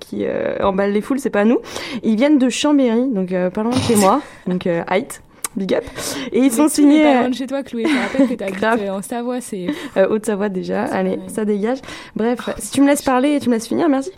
qui 0.00 0.24
emballe 0.62 0.92
les 0.92 1.00
foules, 1.00 1.18
c'est 1.18 1.30
pas 1.30 1.44
nous. 1.44 1.53
Ils 2.02 2.16
viennent 2.16 2.38
de 2.38 2.48
Chambéry, 2.48 3.08
donc 3.08 3.32
euh, 3.32 3.50
pas 3.50 3.62
loin 3.62 3.72
de 3.72 3.78
chez 3.80 3.96
moi, 3.96 4.20
donc 4.46 4.66
euh, 4.66 4.82
height. 4.90 5.20
Big 5.56 5.72
up. 5.72 5.84
Et 6.32 6.40
ils 6.40 6.50
sont 6.50 6.64
mais 6.64 6.68
signés. 6.68 7.02
pas 7.04 7.20
loin 7.20 7.28
de 7.28 7.34
chez 7.36 7.46
toi, 7.46 7.62
Chloé. 7.62 7.84
Je 7.86 7.96
rappelle 7.96 8.28
que 8.28 8.34
t'habites 8.34 8.56
Grave. 8.56 8.80
euh, 8.82 8.90
en 8.90 9.02
Savoie, 9.02 9.40
c'est. 9.40 9.66
Euh, 9.96 10.08
Haute-Savoie 10.08 10.48
déjà. 10.48 10.82
Allez, 10.86 11.20
ça 11.28 11.44
dégage. 11.44 11.78
Bref, 12.16 12.50
si 12.58 12.72
tu 12.72 12.80
me 12.80 12.88
laisses 12.88 13.02
parler 13.02 13.36
et 13.36 13.38
tu 13.38 13.48
me 13.48 13.54
laisses 13.54 13.68
finir, 13.68 13.88
merci. 13.88 14.10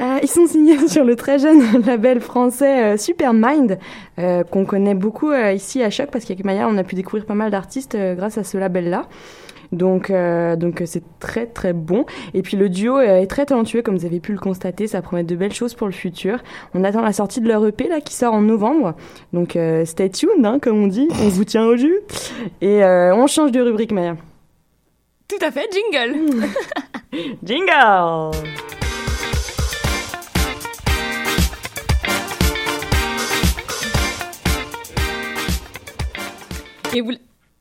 Euh, 0.00 0.20
ils 0.22 0.28
sont 0.28 0.46
signés 0.46 0.78
sur 0.86 1.02
le 1.02 1.16
très 1.16 1.40
jeune 1.40 1.82
label 1.84 2.20
français 2.20 2.94
euh, 2.94 2.96
Supermind, 2.96 3.78
qu'on 4.52 4.64
connaît 4.64 4.94
beaucoup 4.94 5.32
ici 5.32 5.82
à 5.82 5.90
Choc, 5.90 6.10
parce 6.12 6.24
qu'avec 6.24 6.44
Maya, 6.44 6.68
on 6.70 6.78
a 6.78 6.84
pu 6.84 6.94
découvrir 6.94 7.26
pas 7.26 7.34
mal 7.34 7.50
d'artistes 7.50 7.96
grâce 8.16 8.38
à 8.38 8.44
ce 8.44 8.56
label-là. 8.56 9.08
Donc, 9.72 10.10
euh, 10.10 10.56
donc 10.56 10.80
euh, 10.80 10.86
c'est 10.86 11.02
très 11.20 11.46
très 11.46 11.72
bon. 11.72 12.04
Et 12.34 12.42
puis 12.42 12.56
le 12.56 12.68
duo 12.68 12.98
euh, 12.98 13.20
est 13.20 13.26
très 13.26 13.46
talentueux, 13.46 13.82
comme 13.82 13.96
vous 13.96 14.06
avez 14.06 14.20
pu 14.20 14.32
le 14.32 14.38
constater. 14.38 14.86
Ça 14.86 15.02
promet 15.02 15.24
de 15.24 15.36
belles 15.36 15.52
choses 15.52 15.74
pour 15.74 15.86
le 15.86 15.92
futur. 15.92 16.38
On 16.74 16.84
attend 16.84 17.02
la 17.02 17.12
sortie 17.12 17.40
de 17.40 17.48
leur 17.48 17.66
EP 17.66 17.88
là, 17.88 18.00
qui 18.00 18.14
sort 18.14 18.34
en 18.34 18.42
novembre. 18.42 18.94
Donc 19.32 19.56
euh, 19.56 19.84
stay 19.84 20.10
tuned, 20.10 20.44
hein, 20.44 20.58
comme 20.60 20.82
on 20.82 20.86
dit. 20.86 21.08
On 21.22 21.28
vous 21.28 21.44
tient 21.44 21.64
au 21.64 21.76
jus. 21.76 22.00
Et 22.60 22.82
euh, 22.84 23.14
on 23.14 23.26
change 23.26 23.52
de 23.52 23.60
rubrique, 23.60 23.92
Maya. 23.92 24.16
Tout 25.28 25.44
à 25.44 25.50
fait, 25.50 25.68
jingle. 25.72 26.46
Jingle 27.42 28.36
Et 36.94 37.00
vous... 37.00 37.12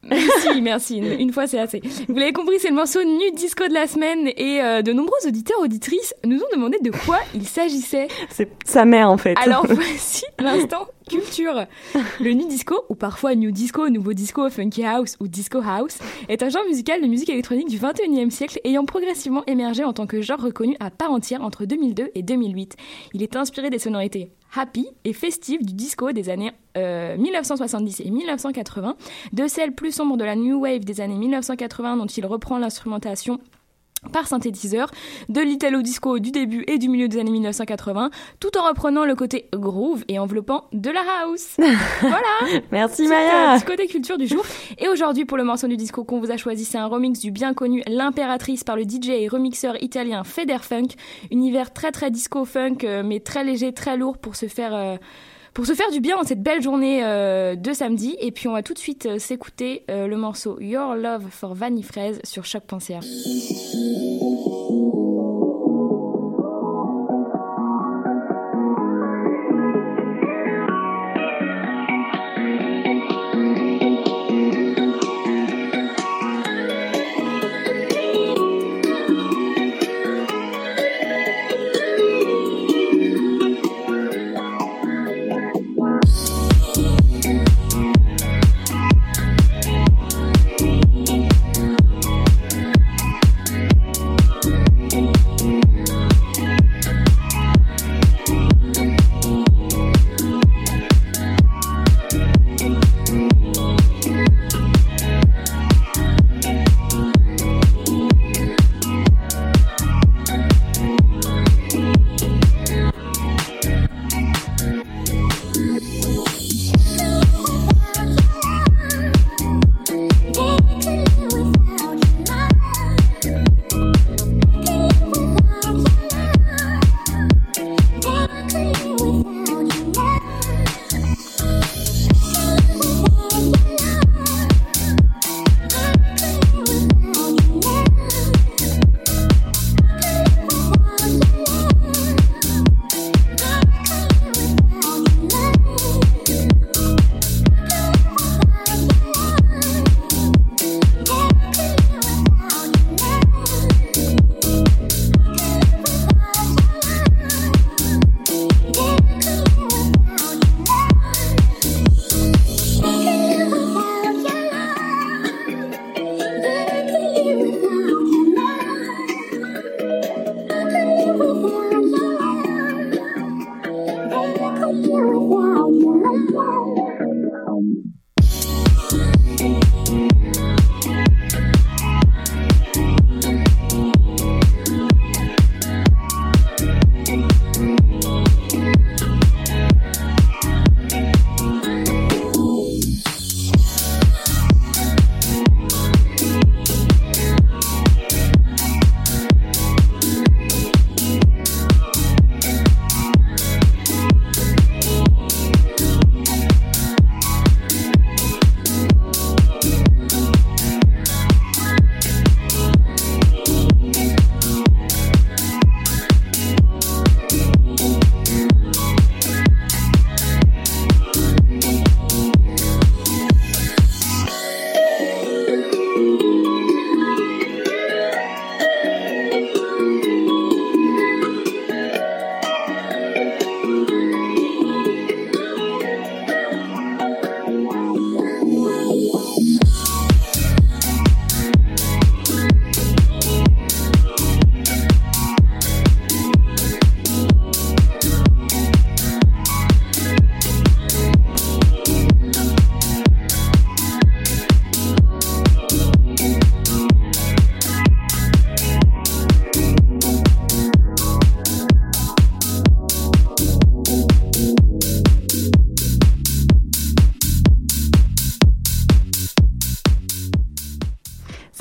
Merci, 0.06 0.62
merci. 0.62 0.98
Une, 0.98 1.20
une 1.20 1.34
fois, 1.34 1.48
c'est 1.48 1.60
assez. 1.60 1.82
Vous 2.08 2.16
l'avez 2.16 2.34
compris, 2.34 2.60
c'est 2.60 2.70
le 2.70 2.76
morceau 2.76 3.04
nu 3.04 3.32
disco 3.32 3.68
de 3.68 3.74
la 3.74 3.88
semaine 3.88 4.28
et 4.38 4.62
euh, 4.62 4.82
de 4.82 4.94
nombreux 4.94 5.18
auditeurs 5.28 5.60
auditrices 5.60 6.14
nous 6.26 6.38
ont 6.38 6.56
demandé 6.56 6.78
de 6.82 6.92
quoi 6.92 7.20
il 7.34 7.46
s'agissait. 7.48 8.08
C'est 8.30 8.50
sa 8.66 8.86
mère 8.86 9.10
en 9.10 9.18
fait. 9.18 9.36
Alors 9.44 9.66
voici 9.70 10.24
l'instant 10.40 10.88
culture. 11.10 11.66
Le 12.20 12.32
nu 12.32 12.48
disco, 12.48 12.76
ou 12.90 12.96
parfois 12.96 13.36
new 13.36 13.52
disco, 13.52 13.90
nouveau 13.90 14.14
disco, 14.14 14.50
funky 14.50 14.84
house 14.84 15.16
ou 15.20 15.28
disco 15.28 15.62
house, 15.62 15.98
est 16.30 16.44
un 16.44 16.50
genre 16.50 16.66
musical 16.68 17.02
de 17.02 17.08
musique 17.08 17.30
électronique 17.30 17.70
du 17.70 17.78
21e 17.78 18.30
siècle 18.30 18.60
ayant 18.64 18.86
progressivement 18.86 19.44
émergé 19.48 19.84
en 19.84 19.94
tant 19.94 20.08
que 20.08 20.22
genre 20.22 20.42
reconnu 20.42 20.76
à 20.80 20.90
part 20.90 21.12
entière 21.12 21.44
entre 21.44 21.66
2002 21.66 22.12
et 22.16 22.24
2008. 22.24 22.76
Il 23.14 23.24
est 23.24 23.36
inspiré 23.36 23.70
des 23.70 23.80
sonorités 23.80 24.32
happy 24.58 24.88
et 25.04 25.14
festives 25.14 25.66
du 25.66 25.74
disco 25.74 26.12
des 26.12 26.30
années 26.30 26.52
euh, 26.78 27.18
1970 27.18 28.02
et 28.02 28.10
1980, 28.10 28.96
de 29.34 29.48
celles 29.48 29.74
plus 29.74 29.92
sombres 29.92 30.18
de 30.18 30.24
la 30.24 30.36
new 30.36 30.62
wave 30.62 30.86
des 30.86 31.02
années 31.02 31.18
1980 31.18 31.98
dont 31.98 32.06
il 32.06 32.26
reprend 32.26 32.58
l'instrumentation 32.58 33.40
par 34.12 34.28
synthétiseur, 34.28 34.92
de 35.30 35.42
l'italo 35.42 35.82
disco 35.82 36.20
du 36.20 36.32
début 36.32 36.64
et 36.68 36.78
du 36.78 36.90
milieu 36.90 37.08
des 37.08 37.20
années 37.20 37.32
1980, 37.32 38.10
tout 38.40 38.58
en 38.58 38.68
reprenant 38.68 39.06
le 39.06 39.16
côté 39.16 39.48
groove 39.54 40.04
et 40.08 40.20
enveloppant 40.20 40.66
de 40.74 40.90
la 40.90 41.02
house. 41.24 41.56
voilà. 42.02 42.62
Merci 42.72 43.08
Maya. 43.08 43.54
euh, 43.54 43.58
petit 43.58 43.66
côté 43.66 43.88
culture 43.88 44.18
du 44.18 44.28
jour. 44.28 44.44
Et 44.78 44.88
aujourd'hui, 44.88 45.26
pour 45.26 45.38
le 45.38 45.44
morceau 45.44 45.68
du 45.68 45.78
disco 45.78 46.04
qu'on 46.04 46.20
vous 46.20 46.32
a 46.32 46.38
choisi, 46.38 46.66
c'est 46.66 46.78
un 46.78 46.88
remix 46.88 47.20
du 47.20 47.32
bien 47.32 47.54
connu 47.54 47.84
L'Impératrice 47.88 48.64
par 48.64 48.76
le 48.76 48.84
DJ 48.84 49.10
et 49.10 49.28
remixeur 49.28 49.82
italien 49.82 50.24
Federfunk. 50.24 50.94
Univers 51.32 51.74
très 51.74 51.92
très 51.92 52.12
disco 52.12 52.46
funk, 52.46 52.78
euh, 52.84 53.04
mais 53.06 53.20
très 53.20 53.44
léger, 53.44 53.74
très 53.74 53.98
lourd 53.98 54.18
pour 54.18 54.36
se 54.36 54.48
faire. 54.48 54.74
euh, 54.76 54.98
pour 55.56 55.66
se 55.66 55.74
faire 55.74 55.90
du 55.90 56.02
bien 56.02 56.18
en 56.18 56.24
cette 56.24 56.44
belle 56.44 56.62
journée 56.62 57.04
euh, 57.04 57.56
de 57.56 57.74
samedi. 57.74 58.16
Et 58.20 58.32
puis 58.32 58.48
on 58.48 58.54
va 58.54 58.62
tout 58.62 58.74
de 58.74 58.80
suite 58.80 59.06
euh, 59.08 59.20
s'écouter 59.20 59.84
euh, 59.90 60.06
le 60.06 60.18
morceau 60.18 60.60
Your 60.60 60.96
Love 60.96 61.24
for 61.32 61.56
Vanny 61.56 61.82
Fraise 61.82 62.20
sur 62.24 62.46
choc.ca. 62.46 63.00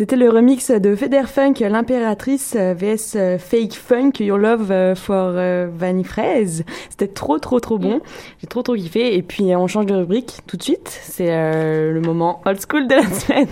C'était 0.05 0.17
le 0.17 0.29
remix 0.29 0.71
de 0.71 0.95
Feder 0.95 1.23
Funk, 1.27 1.55
l'impératrice 1.61 2.57
euh, 2.59 2.75
vs 2.75 3.17
euh, 3.17 3.39
Fake 3.39 3.73
Funk, 3.73 4.11
Your 4.21 4.37
Love 4.37 4.71
euh, 4.71 4.95
for 4.95 5.33
Vanny 5.73 6.05
Fraise. 6.05 6.63
C'était 6.91 7.09
trop 7.09 7.39
trop 7.39 7.59
trop 7.59 7.79
bon. 7.79 8.03
J'ai 8.39 8.47
trop 8.47 8.63
trop 8.63 8.75
kiffé. 8.75 9.17
Et 9.17 9.23
puis 9.23 9.57
on 9.57 9.67
change 9.67 9.87
de 9.87 9.95
rubrique 9.95 10.41
tout 10.47 10.59
de 10.59 10.63
suite. 10.63 10.91
C'est 10.91 11.31
le 11.31 12.03
moment 12.03 12.43
old 12.45 12.61
school 12.61 12.87
de 12.87 12.97
la 12.97 13.07
semaine. 13.19 13.49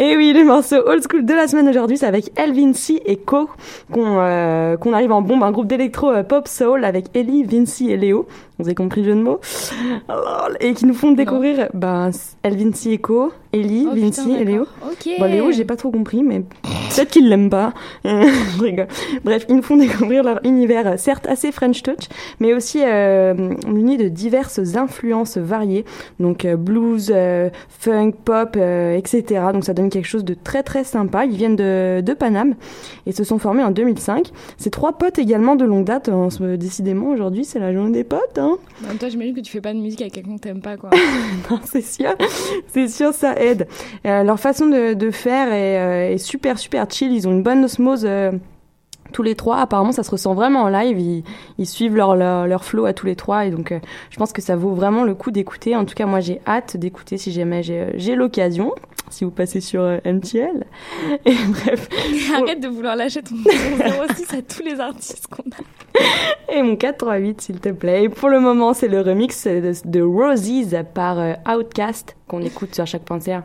Et 0.00 0.16
oui, 0.16 0.32
le 0.32 0.42
morceau 0.44 0.76
old 0.86 1.02
school 1.02 1.24
de 1.24 1.34
la 1.34 1.46
semaine 1.46 1.68
aujourd'hui, 1.68 1.98
c'est 1.98 2.06
avec 2.06 2.32
Elvin 2.38 2.72
C 2.72 3.02
et 3.04 3.18
Co 3.18 3.50
qu'on 3.92 4.18
euh, 4.18 4.76
arrive 4.92 5.12
en 5.12 5.20
bombe, 5.20 5.42
un 5.42 5.52
groupe 5.52 5.66
d'électro 5.66 6.10
euh, 6.10 6.22
pop 6.22 6.48
soul 6.48 6.84
avec 6.84 7.14
Ellie, 7.14 7.44
Vinci 7.44 7.90
et 7.90 7.98
Léo. 7.98 8.26
Vous 8.58 8.66
avez 8.66 8.74
compris 8.74 9.02
le 9.02 9.10
jeu 9.10 9.16
de 9.16 9.22
mots? 9.22 9.40
Et 10.60 10.72
qui 10.72 10.86
nous 10.86 10.94
font 10.94 11.12
découvrir 11.12 11.68
ben, 11.74 12.10
Elvin 12.42 12.72
C 12.72 12.90
et 12.92 12.98
Co, 12.98 13.32
Ellie, 13.52 13.86
Oh, 13.90 13.94
Vinci 13.94 14.22
putain, 14.22 14.38
et 14.40 14.44
Léo. 14.44 14.64
d'accord. 14.64 14.90
Ok. 14.92 15.08
Bon, 15.18 15.24
Léo, 15.26 15.52
j'ai 15.52 15.64
pas 15.64 15.76
trop 15.76 15.90
compris, 15.90 16.22
mais 16.22 16.40
peut-être 16.62 17.10
qu'ils 17.10 17.28
l'aiment 17.28 17.50
pas. 17.50 17.74
Je 18.04 18.62
rigole. 18.62 18.86
Bref, 19.24 19.44
ils 19.48 19.56
nous 19.56 19.62
font 19.62 19.76
découvrir 19.78 20.22
leur 20.24 20.40
univers, 20.44 20.86
euh, 20.86 20.96
certes 20.96 21.26
assez 21.26 21.52
French 21.52 21.82
touch, 21.82 22.08
mais 22.40 22.54
aussi 22.54 22.80
euh, 22.82 23.34
muni 23.66 23.96
de 23.98 24.08
diverses 24.08 24.58
influences 24.76 25.36
variées. 25.36 25.84
Donc 26.18 26.44
euh, 26.44 26.56
blues, 26.56 27.10
euh, 27.14 27.50
funk, 27.68 28.12
pop, 28.24 28.56
euh, 28.56 28.96
etc. 28.96 29.42
Donc 29.52 29.64
ça 29.64 29.74
donne 29.74 29.90
quelque 29.90 30.08
chose 30.08 30.24
de 30.24 30.34
très 30.34 30.62
très 30.62 30.84
sympa. 30.84 31.24
Ils 31.26 31.36
viennent 31.36 31.56
de, 31.56 32.00
de 32.00 32.12
Paname 32.14 32.54
et 33.06 33.12
se 33.12 33.22
sont 33.24 33.38
formés 33.38 33.62
en 33.62 33.70
2005. 33.70 34.28
C'est 34.56 34.70
trois 34.70 34.92
potes 34.92 35.18
également 35.18 35.56
de 35.56 35.64
longue 35.64 35.84
date. 35.84 36.08
On 36.08 36.30
se- 36.30 36.56
décidément, 36.56 37.08
aujourd'hui, 37.10 37.44
c'est 37.44 37.58
la 37.58 37.72
journée 37.74 37.92
des 37.92 38.04
potes. 38.04 38.38
Hein 38.38 38.56
même 38.86 38.96
temps, 38.96 39.08
j'imagine 39.10 39.34
que 39.34 39.40
tu 39.40 39.52
fais 39.52 39.60
pas 39.60 39.74
de 39.74 39.78
musique 39.78 40.00
avec 40.00 40.14
quelqu'un 40.14 40.36
que 40.36 40.40
t'aimes 40.40 40.60
pas, 40.62 40.76
quoi. 40.76 40.90
c'est 41.64 41.82
sûr, 41.82 42.14
c'est 42.72 42.88
sûr, 42.88 43.12
ça 43.12 43.34
Euh, 43.42 44.22
leur 44.22 44.38
façon 44.38 44.66
de, 44.66 45.10
faire 45.10 45.52
est, 45.52 45.78
euh, 45.78 46.14
est 46.14 46.18
super, 46.18 46.58
super 46.58 46.90
chill. 46.90 47.12
Ils 47.12 47.28
ont 47.28 47.32
une 47.32 47.42
bonne 47.42 47.64
osmose 47.64 48.04
euh, 48.04 48.32
tous 49.12 49.22
les 49.22 49.34
trois. 49.34 49.58
Apparemment, 49.58 49.92
ça 49.92 50.02
se 50.02 50.10
ressent 50.10 50.34
vraiment 50.34 50.62
en 50.62 50.68
live. 50.68 51.22
Ils, 51.58 51.66
suivent 51.66 51.96
leur, 51.96 52.16
leur, 52.16 52.64
flow 52.64 52.84
à 52.84 52.92
tous 52.92 53.06
les 53.06 53.16
trois. 53.16 53.46
Et 53.46 53.50
donc, 53.50 53.74
je 54.10 54.16
pense 54.16 54.32
que 54.32 54.42
ça 54.42 54.56
vaut 54.56 54.74
vraiment 54.74 55.04
le 55.04 55.14
coup 55.14 55.30
d'écouter. 55.30 55.76
En 55.76 55.84
tout 55.84 55.94
cas, 55.94 56.06
moi, 56.06 56.20
j'ai 56.20 56.40
hâte 56.46 56.76
d'écouter 56.76 57.18
si 57.18 57.32
jamais 57.32 57.62
j'ai 57.62 58.14
l'occasion. 58.14 58.72
Si 59.12 59.24
vous 59.24 59.30
passez 59.30 59.60
sur 59.60 59.82
euh, 59.82 59.98
MTL. 60.04 60.64
Et 61.26 61.34
bref. 61.48 61.88
Arrête 62.34 62.60
de 62.60 62.68
vouloir 62.68 62.96
lâcher 62.96 63.22
ton 63.22 63.36
06 63.36 64.34
à 64.34 64.42
tous 64.42 64.62
les 64.62 64.80
artistes 64.80 65.26
qu'on 65.28 65.42
a. 65.42 66.52
Et 66.52 66.62
mon 66.62 66.76
438, 66.76 67.40
s'il 67.40 67.60
te 67.60 67.68
plaît. 67.68 68.04
Et 68.04 68.08
pour 68.08 68.28
le 68.28 68.40
moment, 68.40 68.74
c'est 68.74 68.88
le 68.88 69.00
remix 69.00 69.46
de, 69.46 69.72
de 69.84 70.00
Roses 70.02 70.74
par 70.94 71.18
euh, 71.18 71.34
Outcast 71.48 72.16
qu'on 72.26 72.42
écoute 72.42 72.74
sur 72.74 72.86
chaque 72.86 73.04
pensée. 73.04 73.36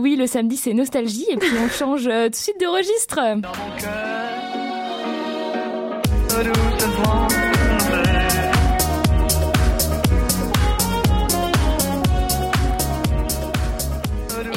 oui, 0.00 0.16
le 0.16 0.26
samedi 0.26 0.56
c'est 0.56 0.74
nostalgie 0.74 1.26
et 1.30 1.36
puis 1.36 1.50
on 1.64 1.68
change 1.78 2.06
euh, 2.06 2.24
tout 2.24 2.30
de 2.30 2.36
suite 2.36 2.60
de 2.60 2.66
registre. 2.66 3.16
Dans 3.16 3.48
mon 3.48 3.76
cœur. 3.78 4.40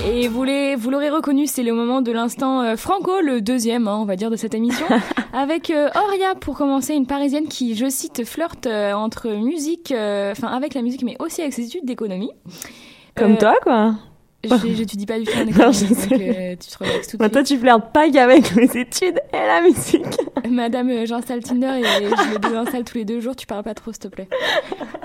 Et 0.05 0.27
vous 0.27 0.43
l'aurez 0.43 1.09
reconnu, 1.09 1.47
c'est 1.47 1.63
le 1.63 1.73
moment 1.73 2.01
de 2.01 2.11
l'instant 2.11 2.61
euh, 2.61 2.75
franco, 2.75 3.21
le 3.21 3.41
deuxième, 3.41 3.87
hein, 3.87 3.97
on 3.99 4.05
va 4.05 4.15
dire, 4.15 4.29
de 4.29 4.35
cette 4.35 4.53
émission, 4.53 4.85
avec 5.33 5.69
euh, 5.69 5.89
pour 6.39 6.57
commencer, 6.57 6.93
une 6.93 7.07
Parisienne 7.07 7.47
qui, 7.47 7.75
je 7.75 7.89
cite, 7.89 8.23
flirte 8.25 8.67
euh, 8.67 8.93
entre 8.93 9.29
musique, 9.29 9.91
enfin 9.91 10.47
avec 10.47 10.73
la 10.73 10.81
musique, 10.81 11.03
mais 11.03 11.15
aussi 11.19 11.41
avec 11.41 11.53
ses 11.53 11.65
études 11.65 11.85
d'économie. 11.85 12.31
Comme 13.15 13.37
toi, 13.37 13.55
quoi. 13.63 13.95
J'étudie 14.75 15.05
pas 15.07 15.17
du 15.19 15.25
tout 15.25 15.31
en 15.37 15.45
Non, 15.45 15.49
économie, 15.51 15.73
je 15.73 15.85
donc 15.87 15.97
sais. 15.97 16.13
euh, 16.37 16.55
tu 16.59 16.69
te 16.69 16.77
relaxes 16.83 17.07
tout 17.07 17.17
de 17.17 17.21
Bah, 17.23 17.29
toi, 17.29 17.45
suite. 17.45 17.57
tu 17.57 17.61
flirtes 17.61 17.91
pas 17.93 18.09
qu'avec 18.09 18.53
les 18.55 18.77
études 18.77 19.19
et 19.31 19.37
la 19.37 19.61
musique. 19.61 20.17
Madame, 20.49 20.89
euh, 20.89 21.05
j'installe 21.05 21.41
Tinder 21.43 21.79
et 21.79 21.83
je 21.83 22.33
le 22.33 22.39
désinstalle 22.39 22.83
tous 22.83 22.97
les 22.97 23.05
deux 23.05 23.19
jours. 23.21 23.35
Tu 23.35 23.47
parles 23.47 23.63
pas 23.63 23.73
trop, 23.73 23.91
s'il 23.91 23.99
te 24.01 24.07
plaît. 24.09 24.27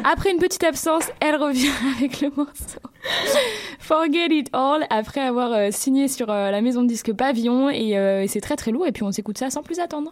Après 0.05 0.30
une 0.32 0.39
petite 0.39 0.64
absence, 0.64 1.05
elle 1.20 1.36
revient 1.36 1.70
avec 1.99 2.20
le 2.20 2.30
morceau 2.36 2.80
Forget 3.78 4.26
It 4.30 4.49
All 4.53 4.84
après 4.91 5.20
avoir 5.20 5.53
euh, 5.53 5.68
signé 5.70 6.09
sur 6.09 6.30
euh, 6.30 6.51
la 6.51 6.61
maison 6.61 6.82
de 6.82 6.89
disque 6.89 7.12
Pavillon 7.12 7.70
et, 7.70 7.91
et 7.91 8.26
c'est 8.28 8.41
très 8.41 8.57
très 8.57 8.70
lourd. 8.72 8.86
Et 8.86 8.93
puis 8.93 9.03
on 9.05 9.12
s'écoute 9.12 9.39
ça 9.39 9.51
sans 9.51 9.62
plus 9.62 9.78
attendre. 9.78 10.11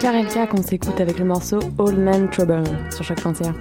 Karelka 0.00 0.46
qu'on 0.46 0.62
s'écoute 0.62 0.98
avec 0.98 1.18
le 1.18 1.26
morceau 1.26 1.58
Old 1.76 1.98
Man 1.98 2.30
Trouble 2.30 2.64
sur 2.90 3.04
chaque 3.04 3.22
concert. 3.22 3.52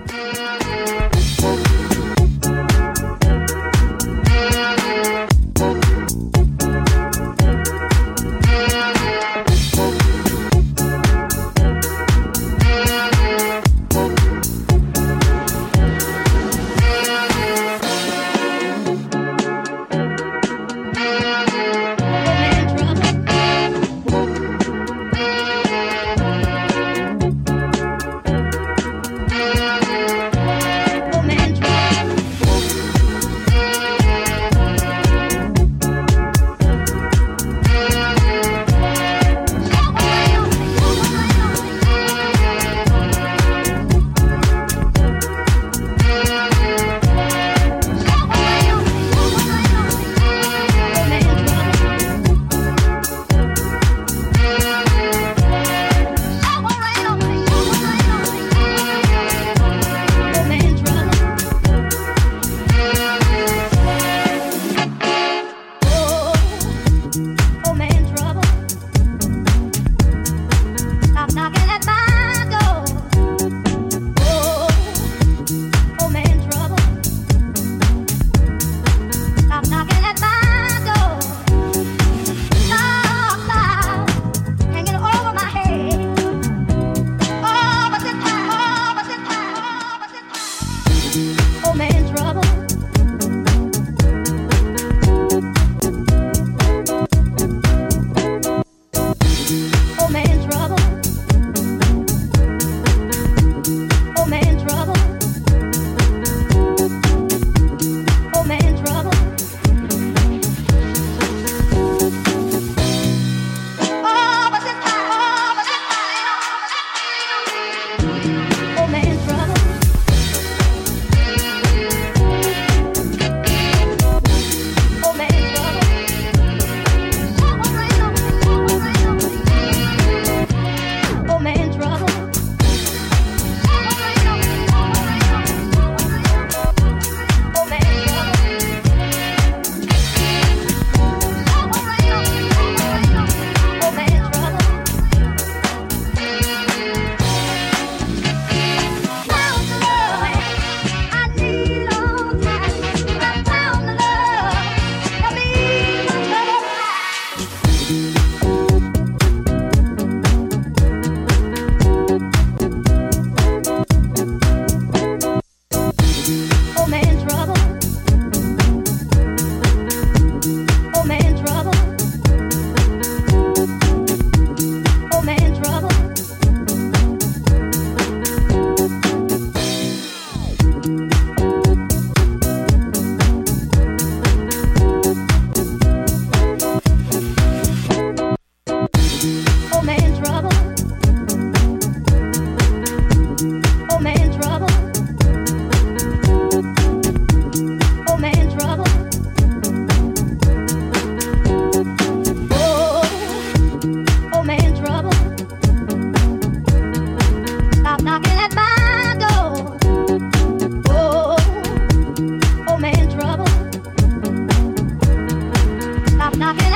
not 216.40 216.69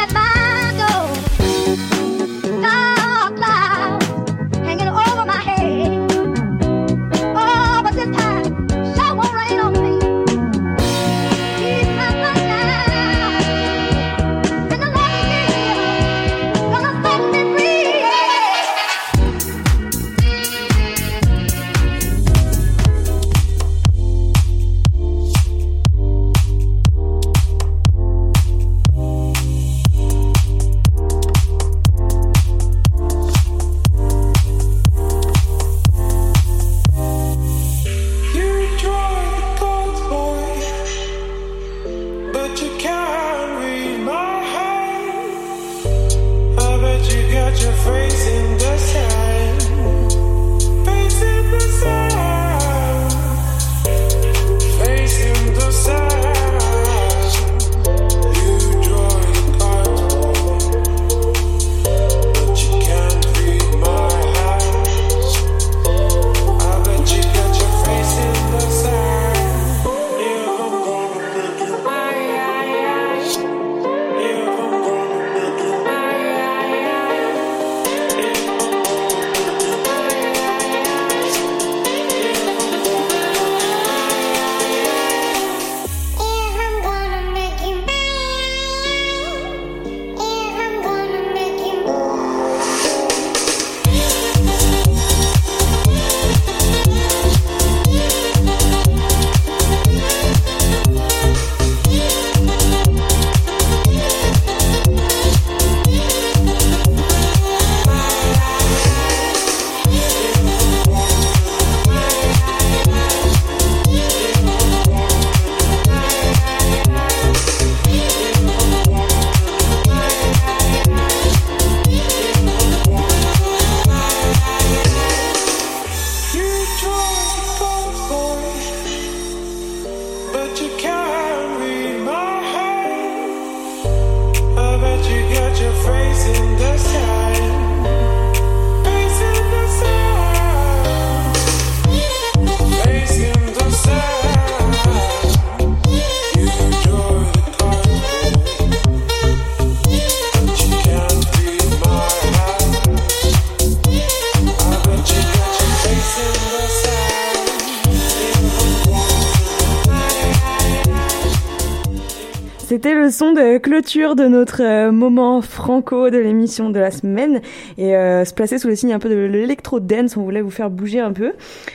son 163.13 163.31
de 163.31 163.59
clôture 163.59 164.15
de 164.15 164.25
notre 164.25 164.61
euh, 164.61 164.91
moment 164.91 165.41
franco 165.41 166.09
de 166.09 166.17
l'émission 166.17 166.71
de 166.71 166.79
la 166.79 166.89
semaine 166.89 167.41
et 167.77 167.95
euh, 167.95 168.25
se 168.25 168.33
placer 168.33 168.57
sous 168.57 168.67
le 168.67 168.75
signe 168.75 168.91
un 168.91 168.99
peu 168.99 169.07
de 169.07 169.15
l'électro 169.15 169.79
dance, 169.79 170.17
on 170.17 170.23
voulait 170.23 170.41
vous 170.41 170.49
faire 170.49 170.71
bouger 170.71 170.99
un 170.99 171.13
peu. 171.13 171.33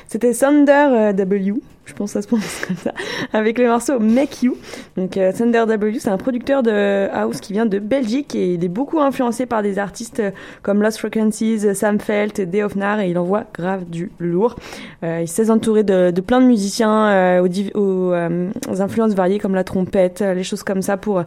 C'était 0.09 0.35
Thunder 0.35 0.89
euh, 0.91 1.13
W, 1.13 1.55
pense 1.99 2.13
ça 2.13 2.23
se 2.23 2.29
prononce 2.29 2.61
comme 2.67 2.77
ça, 2.77 2.93
avec 3.33 3.59
le 3.59 3.67
morceau 3.67 3.99
Make 3.99 4.43
You. 4.43 4.57
Donc 4.97 5.17
euh, 5.17 5.33
Thunder 5.33 5.65
W, 5.67 5.99
c'est 5.99 6.09
un 6.09 6.17
producteur 6.17 6.63
de 6.63 7.09
house 7.13 7.41
qui 7.41 7.53
vient 7.53 7.67
de 7.67 7.79
Belgique 7.79 8.35
et 8.35 8.55
il 8.55 8.65
est 8.65 8.69
beaucoup 8.69 9.01
influencé 9.01 9.47
par 9.47 9.63
des 9.63 9.79
artistes 9.79 10.21
euh, 10.21 10.31
comme 10.63 10.81
Lost 10.83 10.99
Frequencies, 10.99 11.75
Sam 11.75 11.99
Felt, 11.99 12.41
Day 12.41 12.63
of 12.63 12.77
et 12.77 13.11
il 13.11 13.19
envoie 13.19 13.45
grave 13.53 13.85
du 13.85 14.13
lourd. 14.21 14.57
Euh, 15.03 15.21
il 15.23 15.29
s'est 15.29 15.51
entouré 15.51 15.83
de, 15.83 16.13
plein 16.21 16.41
de 16.41 16.47
musiciens 16.47 17.09
euh, 17.09 17.73
aux, 17.75 18.81
influences 18.81 19.15
variées 19.15 19.39
comme 19.41 19.55
la 19.55 19.65
trompette, 19.65 20.21
les 20.21 20.45
choses 20.45 20.63
comme 20.63 20.83
ça 20.83 20.97
pour 20.97 21.25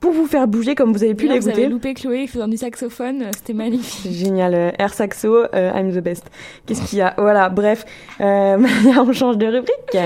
pour 0.00 0.12
vous 0.12 0.26
faire 0.26 0.46
bouger 0.48 0.74
comme 0.74 0.92
vous 0.92 1.02
avez 1.02 1.14
pu 1.14 1.26
D'ailleurs, 1.26 1.42
Vous 1.42 1.48
l'écouter. 1.48 1.64
avez 1.64 1.72
loupé 1.72 1.94
Chloé 1.94 2.26
faisant 2.26 2.48
du 2.48 2.56
saxophone, 2.56 3.22
euh, 3.22 3.30
c'était 3.36 3.52
magnifique. 3.52 4.12
Génial, 4.14 4.54
euh, 4.54 4.70
air 4.78 4.94
saxo, 4.94 5.44
euh, 5.54 5.70
I'm 5.74 5.92
the 5.92 6.02
best. 6.02 6.26
Qu'est-ce 6.66 6.82
qu'il 6.88 6.98
y 6.98 7.02
a? 7.02 7.14
Voilà, 7.18 7.48
bref, 7.48 7.84
euh, 8.20 8.58
on 8.98 9.12
change 9.12 9.38
de 9.38 9.46
rubrique. 9.46 9.96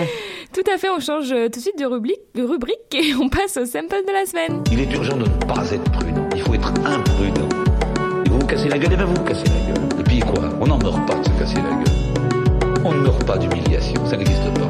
Tout 0.55 0.71
à 0.73 0.79
fait, 0.79 0.89
on 0.91 1.01
change 1.01 1.29
tout 1.31 1.59
de 1.59 1.63
suite 1.63 1.79
de 1.79 1.87
rubrique, 1.87 2.21
de 2.35 2.43
rubrique 2.43 2.95
et 2.95 3.15
on 3.21 3.29
passe 3.29 3.57
au 3.57 3.65
sample 3.65 3.97
de 4.07 4.13
la 4.13 4.27
semaine. 4.27 4.63
Il 4.73 4.81
est 4.81 4.93
urgent 4.95 5.17
de 5.17 5.23
ne 5.25 5.47
pas 5.47 5.71
être 5.73 5.91
prudent. 5.93 6.29
Il 6.35 6.43
faut 6.43 6.55
être 6.55 6.73
imprudent. 6.85 7.49
Et 8.27 8.29
vous 8.31 8.39
vous 8.39 8.47
cassez 8.47 8.69
la 8.69 8.79
gueule, 8.79 8.93
et 8.93 8.97
bien 8.97 9.07
vous 9.07 9.15
vous 9.15 9.25
cassez 9.25 9.45
la 9.47 9.73
gueule. 9.75 10.01
Et 10.01 10.03
puis 10.03 10.21
quoi? 10.21 10.43
On 10.61 10.67
n'en 10.67 10.79
meurt 10.79 11.07
pas 11.07 11.15
de 11.15 11.25
se 11.25 11.31
casser 11.39 11.57
la 11.57 11.71
gueule. 11.71 12.83
On 12.85 12.93
ne 12.93 13.01
meurt 13.01 13.25
pas 13.25 13.39
d'humiliation, 13.39 14.05
ça 14.07 14.17
n'existe 14.17 14.43
pas. 14.55 14.69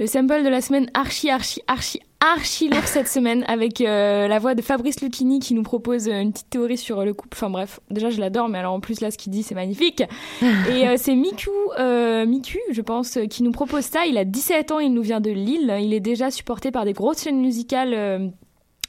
Le 0.00 0.06
sample 0.06 0.42
de 0.42 0.48
la 0.48 0.62
semaine 0.62 0.88
archi, 0.94 1.28
archi, 1.28 1.60
archi, 1.66 2.00
archi 2.20 2.70
lourd 2.70 2.86
cette 2.86 3.06
semaine 3.16 3.44
avec 3.48 3.82
euh, 3.82 4.28
la 4.28 4.38
voix 4.38 4.54
de 4.54 4.62
Fabrice 4.62 5.02
Lucchini 5.02 5.40
qui 5.40 5.52
nous 5.52 5.62
propose 5.62 6.08
euh, 6.08 6.22
une 6.22 6.32
petite 6.32 6.48
théorie 6.48 6.78
sur 6.78 7.04
le 7.04 7.12
couple. 7.12 7.36
Enfin 7.36 7.50
bref, 7.50 7.80
déjà 7.90 8.08
je 8.08 8.18
l'adore, 8.18 8.48
mais 8.48 8.56
alors 8.56 8.72
en 8.72 8.80
plus 8.80 9.02
là 9.02 9.10
ce 9.10 9.18
qu'il 9.18 9.30
dit 9.30 9.42
c'est 9.42 9.54
magnifique. 9.54 10.02
Et 10.42 10.88
euh, 10.88 10.94
c'est 10.96 11.14
Miku, 11.14 11.50
euh, 11.78 12.24
Miku, 12.24 12.56
je 12.72 12.80
pense, 12.80 13.18
qui 13.28 13.42
nous 13.42 13.52
propose 13.52 13.84
ça. 13.84 14.06
Il 14.06 14.16
a 14.16 14.24
17 14.24 14.72
ans, 14.72 14.78
il 14.78 14.94
nous 14.94 15.02
vient 15.02 15.20
de 15.20 15.30
Lille. 15.30 15.76
Il 15.82 15.92
est 15.92 16.00
déjà 16.00 16.30
supporté 16.30 16.70
par 16.70 16.86
des 16.86 16.94
grosses 16.94 17.22
chaînes 17.22 17.42
musicales. 17.42 18.32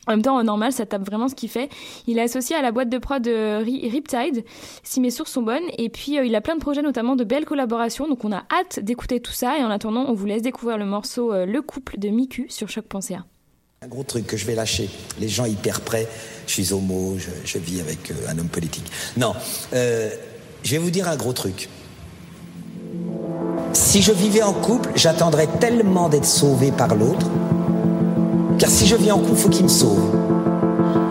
Euh, 0.08 0.12
en 0.12 0.16
même 0.16 0.22
temps, 0.22 0.40
euh, 0.40 0.44
normal, 0.44 0.72
ça 0.74 0.86
tape 0.86 1.06
vraiment 1.06 1.28
ce 1.28 1.36
qu'il 1.36 1.50
fait. 1.50 1.70
Il 2.08 2.18
est 2.18 2.22
associé 2.24 2.56
à 2.56 2.62
la 2.62 2.72
boîte 2.72 2.90
de 2.90 2.98
prod 2.98 3.26
Ri- 3.26 3.90
Riptide, 3.90 4.44
si 4.84 5.00
mes 5.00 5.12
sources 5.12 5.32
sont 5.32 5.42
bonnes. 5.44 5.64
Et 5.78 5.90
puis, 5.90 6.18
euh, 6.18 6.26
il 6.26 6.36
a 6.36 6.42
plein 6.42 6.56
de 6.56 6.60
projets, 6.62 6.82
notamment 6.82 7.16
de 7.16 7.24
belles 7.24 7.46
collaborations. 7.46 8.08
Donc, 8.08 8.26
on 8.26 8.32
a 8.32 8.44
hâte 8.52 8.80
d'écouter 8.82 9.20
tout 9.20 9.32
ça. 9.34 9.58
Et 9.60 9.64
en 9.64 9.70
attendant, 9.70 10.06
on 10.08 10.14
vous 10.14 10.26
laisse 10.26 10.42
découvrir 10.42 10.78
le 10.78 10.86
morceau 10.86 11.34
euh, 11.34 11.46
Le 11.46 11.62
couple 11.62 12.00
de 12.00 12.10
Miku 12.10 12.46
sur 12.50 12.68
choc.ca. 12.70 13.26
Un 13.84 13.88
gros 13.88 14.04
truc 14.04 14.28
que 14.28 14.38
je 14.38 14.46
vais 14.46 14.54
lâcher. 14.56 14.90
Les 15.20 15.28
gens 15.28 15.46
hyper 15.46 15.82
prêts. 15.82 16.08
Je 16.48 16.54
suis 16.54 16.74
homo, 16.74 17.16
je, 17.18 17.30
je 17.46 17.58
vis 17.58 17.80
avec 17.82 18.12
euh, 18.12 18.14
un 18.30 18.38
homme 18.38 18.48
politique. 18.50 18.86
Non, 19.18 19.34
euh, 19.74 20.10
je 20.64 20.72
vais 20.72 20.78
vous 20.78 20.92
dire 20.92 21.08
un 21.10 21.16
gros 21.16 21.34
truc. 21.34 21.68
Si 23.74 24.02
je 24.02 24.12
vivais 24.12 24.44
en 24.44 24.54
couple, 24.54 24.92
j'attendrais 24.96 25.48
tellement 25.60 26.10
d'être 26.10 26.26
sauvé 26.26 26.72
par 26.72 26.96
l'autre. 26.96 27.26
Car 28.62 28.70
si 28.70 28.86
je 28.86 28.96
vis 28.96 29.12
en 29.12 29.18
couple, 29.18 29.42
faut 29.42 29.50
qu'il 29.50 29.64
me 29.64 29.74
sauve. 29.74 30.06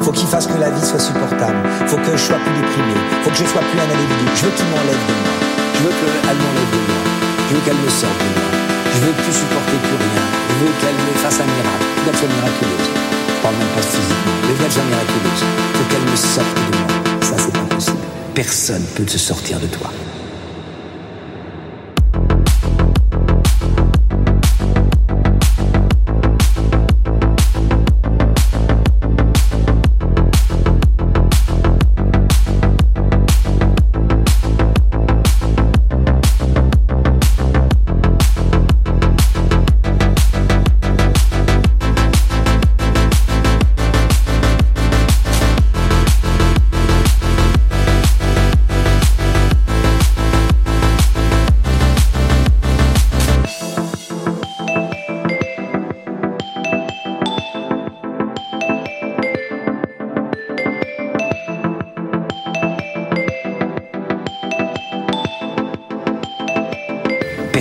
Faut 0.03 0.13
qu'il 0.13 0.29
fasse 0.29 0.47
que 0.47 0.55
la 0.55 0.71
vie 0.71 0.87
soit 0.87 1.03
supportable. 1.03 1.59
Faut 1.89 1.97
que 1.97 2.15
je 2.15 2.23
sois 2.23 2.39
plus 2.39 2.55
déprimé. 2.55 2.95
Faut 3.27 3.31
que 3.31 3.37
je 3.37 3.43
sois 3.43 3.59
plus 3.67 3.75
un 3.75 3.91
individu. 3.91 4.23
Je 4.39 4.47
veux 4.47 4.55
qu'il 4.55 4.71
m'enlève 4.71 5.03
de 5.11 5.17
moi. 5.19 5.35
Je 5.75 5.81
veux 5.83 5.91
qu'elle 5.91 6.39
m'enlève 6.39 6.71
de 6.71 6.83
moi. 6.87 7.03
Je 7.51 7.55
veux 7.59 7.63
qu'elle 7.67 7.83
me 7.83 7.91
sorte 7.91 8.23
de 8.23 8.31
moi. 8.39 8.55
Je 8.95 8.99
veux 9.03 9.15
plus 9.19 9.35
supporter 9.35 9.79
plus 9.83 9.99
rien. 9.99 10.27
Je 10.31 10.55
veux 10.63 10.75
qu'elle 10.79 10.95
me 10.95 11.13
fasse 11.19 11.43
un 11.43 11.51
miracle. 11.51 11.87
Qu'elle 12.07 12.19
soit 12.23 12.31
miraculeuse. 12.31 12.87
Je 12.87 13.43
parle 13.43 13.57
même 13.59 13.75
pas 13.75 13.83
physiquement. 13.83 14.37
Mais 14.47 14.55
qu'elle 14.55 14.71
soit 14.71 14.87
miraculeuse. 14.87 15.43
Faut 15.75 15.87
qu'elle 15.91 16.07
me 16.07 16.19
sorte 16.23 16.55
de 16.55 16.71
moi. 16.71 16.91
Ça, 17.19 17.35
c'est 17.35 17.51
pas 17.59 17.67
possible. 17.75 18.05
Personne 18.31 18.87
peut 18.95 19.11
se 19.11 19.19
sortir 19.19 19.59
de 19.59 19.67
toi. 19.67 19.91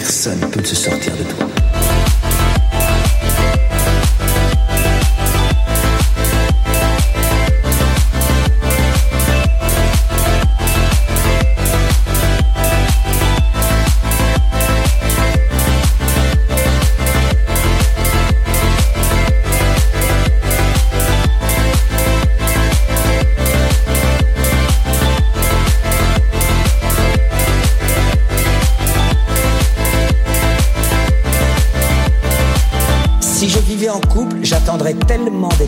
Personne 0.10 0.40
peut 0.50 0.64
se 0.64 0.74
sortir 0.74 1.16
de 1.18 1.24
toi. 1.24 1.59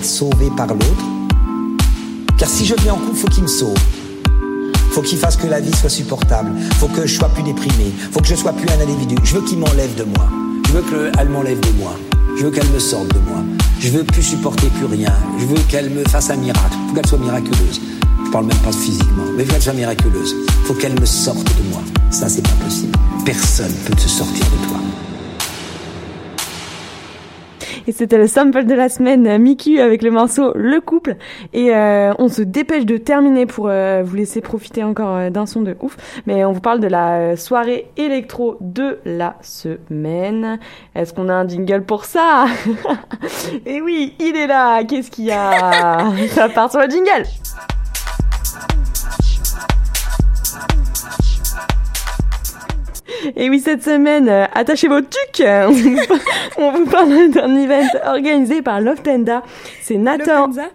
Sauvé 0.03 0.49
par 0.55 0.67
l'autre. 0.67 1.05
Car 2.37 2.49
si 2.49 2.65
je 2.65 2.75
vis 2.75 2.89
en 2.89 2.97
couple, 2.97 3.15
faut 3.15 3.27
qu'il 3.27 3.43
me 3.43 3.47
sauve. 3.47 3.77
Faut 4.91 5.01
qu'il 5.01 5.17
fasse 5.17 5.37
que 5.37 5.47
la 5.47 5.59
vie 5.59 5.73
soit 5.75 5.89
supportable. 5.89 6.51
Faut 6.79 6.87
que 6.87 7.07
je 7.07 7.15
sois 7.15 7.29
plus 7.29 7.43
déprimé. 7.43 7.91
Faut 8.11 8.19
que 8.19 8.27
je 8.27 8.35
sois 8.35 8.53
plus 8.53 8.67
un 8.69 8.81
individu. 8.81 9.15
Je 9.23 9.35
veux 9.35 9.41
qu'il 9.41 9.57
m'enlève 9.57 9.95
de 9.95 10.03
moi. 10.03 10.27
Je 10.67 10.73
veux 10.73 10.81
qu'elle 10.81 11.29
m'enlève 11.29 11.59
de 11.59 11.79
moi. 11.79 11.93
Je 12.37 12.43
veux 12.43 12.51
qu'elle 12.51 12.69
me 12.69 12.79
sorte 12.79 13.07
de 13.13 13.19
moi. 13.29 13.43
Je 13.79 13.89
veux 13.89 14.03
plus 14.03 14.23
supporter 14.23 14.67
plus 14.67 14.85
rien. 14.85 15.13
Je 15.39 15.45
veux 15.45 15.59
qu'elle 15.69 15.89
me 15.89 16.03
fasse 16.05 16.29
un 16.29 16.35
miracle. 16.35 16.75
Faut 16.87 16.95
qu'elle 16.95 17.05
soit 17.05 17.19
miraculeuse. 17.19 17.81
Je 18.25 18.31
parle 18.31 18.45
même 18.45 18.57
pas 18.57 18.71
physiquement, 18.71 19.23
mais 19.35 19.45
faut 19.45 19.53
qu'elle 19.53 19.61
soit 19.61 19.73
miraculeuse. 19.73 20.35
Faut 20.65 20.73
qu'elle 20.73 20.99
me 20.99 21.05
sorte 21.05 21.45
de 21.45 21.69
moi. 21.71 21.81
Ça, 22.09 22.27
c'est 22.27 22.41
pas 22.41 22.65
possible. 22.65 22.97
Personne 23.25 23.73
peut 23.85 23.97
se 23.97 24.09
sortir 24.09 24.45
de 24.45 24.67
toi. 24.67 24.80
Et 27.87 27.91
c'était 27.91 28.17
le 28.17 28.27
sample 28.27 28.65
de 28.65 28.73
la 28.73 28.89
semaine, 28.89 29.25
euh, 29.27 29.37
Miku 29.37 29.79
avec 29.79 30.01
le 30.01 30.11
morceau 30.11 30.51
Le 30.55 30.79
Couple. 30.81 31.15
Et 31.53 31.73
euh, 31.73 32.13
on 32.19 32.27
se 32.27 32.41
dépêche 32.41 32.85
de 32.85 32.97
terminer 32.97 33.45
pour 33.45 33.67
euh, 33.67 34.03
vous 34.05 34.15
laisser 34.15 34.41
profiter 34.41 34.83
encore 34.83 35.15
euh, 35.15 35.29
d'un 35.29 35.45
son 35.45 35.61
de 35.61 35.75
ouf. 35.81 35.97
Mais 36.25 36.45
on 36.45 36.51
vous 36.51 36.61
parle 36.61 36.79
de 36.79 36.87
la 36.87 37.13
euh, 37.13 37.35
soirée 37.35 37.89
électro 37.97 38.57
de 38.61 38.99
la 39.05 39.35
semaine. 39.41 40.59
Est-ce 40.95 41.13
qu'on 41.13 41.29
a 41.29 41.33
un 41.33 41.47
jingle 41.47 41.83
pour 41.83 42.05
ça? 42.05 42.45
Et 43.65 43.81
oui, 43.81 44.15
il 44.19 44.35
est 44.35 44.47
là. 44.47 44.83
Qu'est-ce 44.83 45.09
qu'il 45.11 45.25
y 45.25 45.31
a? 45.31 46.11
Ça 46.29 46.49
part 46.49 46.69
sur 46.69 46.79
le 46.81 46.89
jingle. 46.89 47.25
Et 53.35 53.49
oui, 53.49 53.59
cette 53.59 53.83
semaine, 53.83 54.27
euh, 54.29 54.45
attachez 54.53 54.87
vos 54.87 55.01
tucs. 55.01 55.43
On 56.57 56.71
vous- 56.71 56.85
parle 56.85 57.29
d'un 57.29 57.55
event 57.55 57.87
organisé 58.05 58.61
par 58.61 58.81
Loftenda. 58.81 59.43
C'est 59.81 59.97
Nathan... 59.97 60.47
Lufthansa 60.47 60.69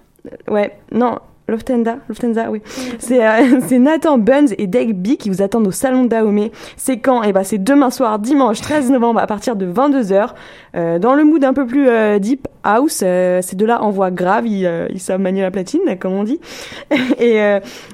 Ouais, 0.48 0.76
non, 0.92 1.18
Loftenda, 1.48 1.98
Lufthansa, 2.08 2.50
oui. 2.50 2.60
C'est 2.98 3.24
euh, 3.24 3.60
c'est 3.68 3.78
Nathan 3.78 4.18
Buns 4.18 4.46
et 4.58 4.66
Deg 4.66 4.94
B 4.94 5.16
qui 5.16 5.30
vous 5.30 5.42
attendent 5.42 5.68
au 5.68 5.72
salon 5.72 6.02
de 6.02 6.08
Dahomey. 6.08 6.50
C'est 6.76 6.98
quand? 6.98 7.22
Eh 7.22 7.32
ben, 7.32 7.44
c'est 7.44 7.62
demain 7.62 7.90
soir, 7.90 8.18
dimanche 8.18 8.60
13 8.60 8.90
novembre, 8.90 9.20
à 9.20 9.28
partir 9.28 9.54
de 9.54 9.64
22h. 9.64 10.30
Euh, 10.74 10.98
dans 10.98 11.14
le 11.14 11.22
mood 11.22 11.44
un 11.44 11.52
peu 11.54 11.64
plus 11.64 11.88
euh, 11.88 12.18
deep 12.18 12.48
house, 12.64 12.94
ces 12.94 13.54
deux-là 13.54 13.80
envoient 13.80 14.10
grave, 14.10 14.48
ils, 14.48 14.68
ils 14.90 14.98
savent 14.98 15.20
manier 15.20 15.42
la 15.42 15.52
platine, 15.52 15.82
comme 16.00 16.14
on 16.14 16.24
dit. 16.24 16.40
Et 17.20 17.36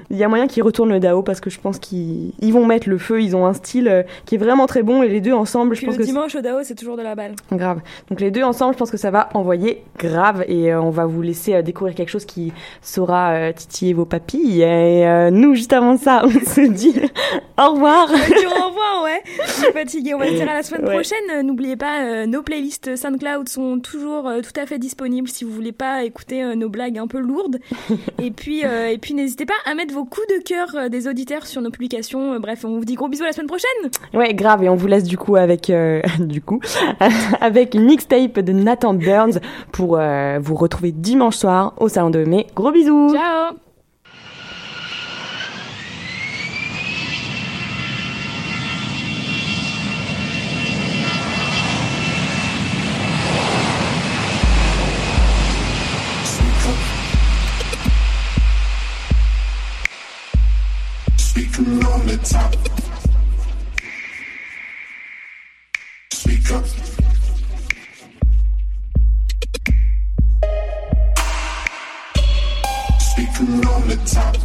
il 0.09 0.17
y 0.17 0.25
a 0.25 0.29
moyen 0.29 0.47
qu'ils 0.47 0.63
retournent 0.63 0.89
le 0.89 0.99
Dao 0.99 1.23
parce 1.23 1.41
que 1.41 1.51
je 1.51 1.61
pense 1.61 1.79
qu'ils 1.79 2.33
ils 2.41 2.55
vont 2.55 2.65
mettre 2.65 2.89
le 2.89 2.97
feu, 2.97 3.21
ils 3.21 3.37
ont 3.37 3.45
un 3.45 3.53
style 3.53 4.07
qui 4.25 4.37
est 4.37 4.39
vraiment 4.39 4.65
très 4.65 4.83
bon 4.83 5.03
et 5.03 5.09
les 5.09 5.21
deux 5.21 5.35
ensemble, 5.35 5.77
je 5.77 5.85
pense 5.85 5.97
le 5.97 6.01
que 6.01 6.07
dimanche 6.07 6.35
au 6.37 6.41
Dao, 6.41 6.61
c'est 6.63 6.75
toujours 6.75 6.97
de 6.97 7.03
la 7.03 7.15
balle. 7.15 7.33
Grave. 7.53 7.81
Donc 8.09 8.23
les 8.23 8.31
deux 8.31 8.45
ensemble, 8.45 8.73
je 8.73 8.79
pense 8.79 8.91
que 8.91 8.97
ça 8.97 9.11
va 9.11 9.29
envoyer 9.35 9.83
grave 9.99 10.43
et 10.49 10.75
on 10.75 10.89
va 10.89 11.05
vous 11.05 11.21
laisser 11.21 11.63
découvrir 11.63 11.95
quelque 11.95 12.09
chose 12.09 12.25
qui 12.25 12.55
saura 12.81 13.42
euh, 13.49 13.53
titiller 13.53 13.93
vos 13.93 14.05
papilles. 14.05 14.63
Et 14.63 15.07
euh, 15.07 15.31
nous, 15.31 15.55
juste 15.55 15.73
avant 15.73 15.97
ça, 15.97 16.23
on 16.25 16.31
se 16.31 16.61
dit 16.69 16.95
au 17.59 17.73
revoir. 17.75 18.09
Dire 18.09 18.51
au 18.51 18.69
revoir, 18.69 19.03
ouais. 19.05 19.23
Je 19.47 19.51
suis 19.53 19.73
fatiguée. 19.73 20.15
On 20.15 20.19
va 20.19 20.27
se 20.29 20.33
dire 20.35 20.49
à 20.51 20.55
la 20.55 20.63
semaine 20.63 20.83
Ouais. 20.87 20.95
prochaine. 20.95 21.47
N'oubliez 21.47 21.77
pas, 21.77 22.03
euh, 22.03 22.27
nos 22.27 22.43
playlists 22.43 22.97
SoundCloud 22.97 23.49
sont 23.49 23.79
toujours 23.81 24.27
euh, 24.29 24.41
tout 24.41 24.59
à 24.61 24.67
fait 24.67 24.79
disponibles 24.79 25.29
si 25.29 25.45
vous 25.45 25.51
voulez 25.53 25.73
pas 25.73 26.05
écouter 26.05 26.43
nos 26.57 26.69
blagues 26.69 26.99
un 26.99 27.07
peu 27.07 27.19
lourdes. 27.19 27.59
et 28.23 28.31
puis, 28.31 28.61
et 28.63 28.99
puis 28.99 29.15
n'hésitez 29.15 29.47
pas 29.47 29.55
à 29.67 29.75
mettre 29.75 29.95
vos 29.95 30.05
coups 30.05 30.27
de 30.29 30.43
cœur 30.43 30.91
des 30.91 31.09
auditeurs 31.09 31.47
sur 31.47 31.61
nos 31.63 31.71
publications. 31.71 32.39
Bref, 32.41 32.65
on 32.65 32.79
vous 32.79 32.85
dit 32.85 32.95
gros 32.95 33.09
bisous 33.09 33.25
à 33.25 33.27
la 33.27 33.33
semaine 33.33 33.47
prochaine. 33.47 33.91
Ouais, 34.15 34.35
grave. 34.35 34.63
Et 34.65 34.69
on 34.69 34.75
vous 34.77 34.87
laisse 34.87 35.05
du 35.05 35.17
coup 35.19 35.37
avec 35.37 35.73
du 36.21 36.41
coup 36.41 36.61
avec 37.41 37.75
une 37.75 37.85
mixtape 37.85 38.39
de 38.41 38.53
Nathan 38.53 38.95
Burns 38.95 39.41
pour 39.73 39.99
vous 40.41 40.55
retrouver 40.55 40.93
dimanche 40.93 41.37
soir 41.37 41.75
au 41.79 41.89
salon 41.89 42.11
de 42.11 42.25
mai. 42.25 42.47
Gros 42.55 42.73
bisous. 42.73 43.11
Ciao. 43.15 43.32
Speaking 61.17 61.87
on 61.87 62.07
the 62.07 62.19
top. 62.23 62.55
Speak 66.13 66.53
up. 66.53 66.92
sitting 73.47 73.67
on 73.67 73.89
the 73.89 73.97
top. 74.07 74.37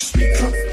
Speak 0.00 0.42
up. 0.42 0.69